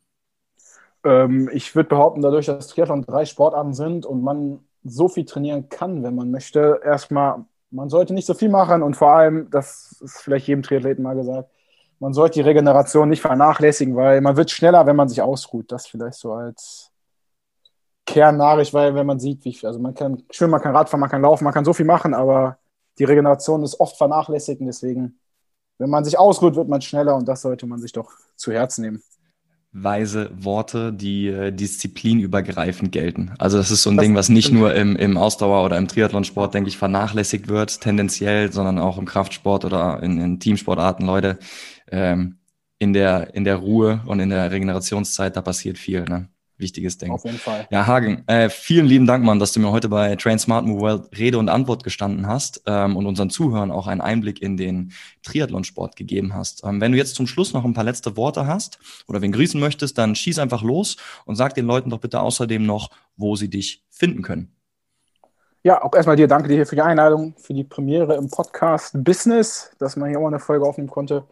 [1.05, 5.69] Ähm, ich würde behaupten, dadurch, dass Triathlon drei Sportarten sind und man so viel trainieren
[5.69, 10.01] kann, wenn man möchte, erstmal, man sollte nicht so viel machen und vor allem, das
[10.03, 11.49] ist vielleicht jedem Triathleten mal gesagt,
[11.99, 15.71] man sollte die Regeneration nicht vernachlässigen, weil man wird schneller, wenn man sich ausruht.
[15.71, 16.91] Das vielleicht so als
[18.05, 21.09] Kernnachricht, weil wenn man sieht, wie viel, also man kann schwimmen, man kann Radfahren, man
[21.09, 22.57] kann laufen, man kann so viel machen, aber
[22.99, 25.19] die Regeneration ist oft vernachlässigt und deswegen,
[25.77, 28.83] wenn man sich ausruht, wird man schneller und das sollte man sich doch zu Herzen
[28.83, 29.03] nehmen.
[29.75, 33.33] Weise Worte, die äh, disziplinübergreifend gelten.
[33.39, 35.87] Also das ist so ein das Ding, was nicht nur im, im Ausdauer- oder im
[35.87, 41.39] Triathlonsport, denke ich, vernachlässigt wird, tendenziell, sondern auch im Kraftsport oder in, in Teamsportarten, Leute.
[41.91, 42.37] Ähm,
[42.77, 46.03] in der, in der Ruhe und in der Regenerationszeit, da passiert viel.
[46.03, 46.29] Ne?
[46.57, 47.11] Wichtiges Ding.
[47.11, 47.67] Auf jeden Fall.
[47.71, 50.81] Ja, Hagen, äh, vielen lieben Dank, Mann, dass du mir heute bei Train Smart Move
[50.81, 54.91] World Rede und Antwort gestanden hast ähm, und unseren Zuhörern auch einen Einblick in den
[55.23, 56.63] Triathlonsport gegeben hast.
[56.63, 59.59] Ähm, wenn du jetzt zum Schluss noch ein paar letzte Worte hast oder wen grüßen
[59.59, 63.49] möchtest, dann schieß einfach los und sag den Leuten doch bitte außerdem noch, wo sie
[63.49, 64.53] dich finden können.
[65.65, 69.71] Ja, auch erstmal dir danke dir für die Einladung, für die Premiere im Podcast Business,
[69.79, 71.23] dass man hier auch eine Folge aufnehmen konnte.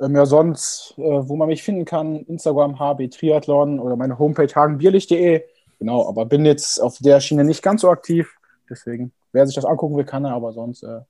[0.00, 4.52] Ähm, ja, sonst, äh, wo man mich finden kann, Instagram HB Triathlon oder meine Homepage
[4.54, 5.44] hagenbierlich.de.
[5.78, 8.34] Genau, aber bin jetzt auf der Schiene nicht ganz so aktiv.
[8.68, 11.00] Deswegen, wer sich das angucken will, kann er, aber sonst äh,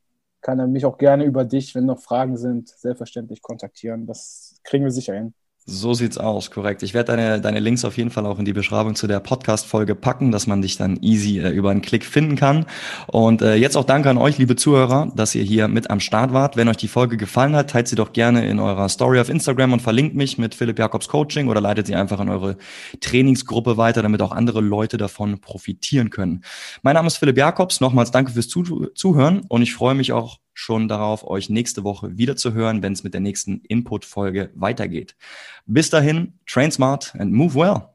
[0.40, 4.06] kann er mich auch gerne über dich, wenn noch Fragen sind, selbstverständlich kontaktieren.
[4.06, 5.34] Das kriegen wir sicher hin.
[5.72, 6.82] So sieht's aus, korrekt.
[6.82, 9.94] Ich werde deine, deine Links auf jeden Fall auch in die Beschreibung zu der Podcast-Folge
[9.94, 12.66] packen, dass man dich dann easy äh, über einen Klick finden kann.
[13.06, 16.32] Und äh, jetzt auch danke an euch, liebe Zuhörer, dass ihr hier mit am Start
[16.32, 16.56] wart.
[16.56, 19.72] Wenn euch die Folge gefallen hat, teilt sie doch gerne in eurer Story auf Instagram
[19.74, 22.56] und verlinkt mich mit Philipp Jakobs Coaching oder leitet sie einfach in eure
[23.00, 26.42] Trainingsgruppe weiter, damit auch andere Leute davon profitieren können.
[26.82, 27.80] Mein Name ist Philipp Jakobs.
[27.80, 32.36] Nochmals danke fürs Zuhören und ich freue mich auch schon darauf, euch nächste Woche wieder
[32.36, 35.16] zu hören, wenn es mit der nächsten Input-Folge weitergeht.
[35.64, 37.88] Bis dahin, train smart and move well.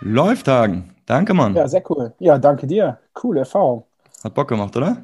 [0.00, 0.94] Läuft, Hagen.
[1.06, 1.56] Danke, Mann.
[1.56, 2.14] Ja, sehr cool.
[2.20, 2.98] Ja, danke dir.
[3.14, 3.84] Coole Erfahrung.
[4.22, 4.98] Hat Bock gemacht, oder?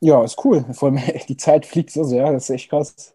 [0.00, 0.66] Ja, ist cool.
[0.72, 2.30] Vor allem, die Zeit fliegt so sehr.
[2.30, 3.12] Das ist echt krass.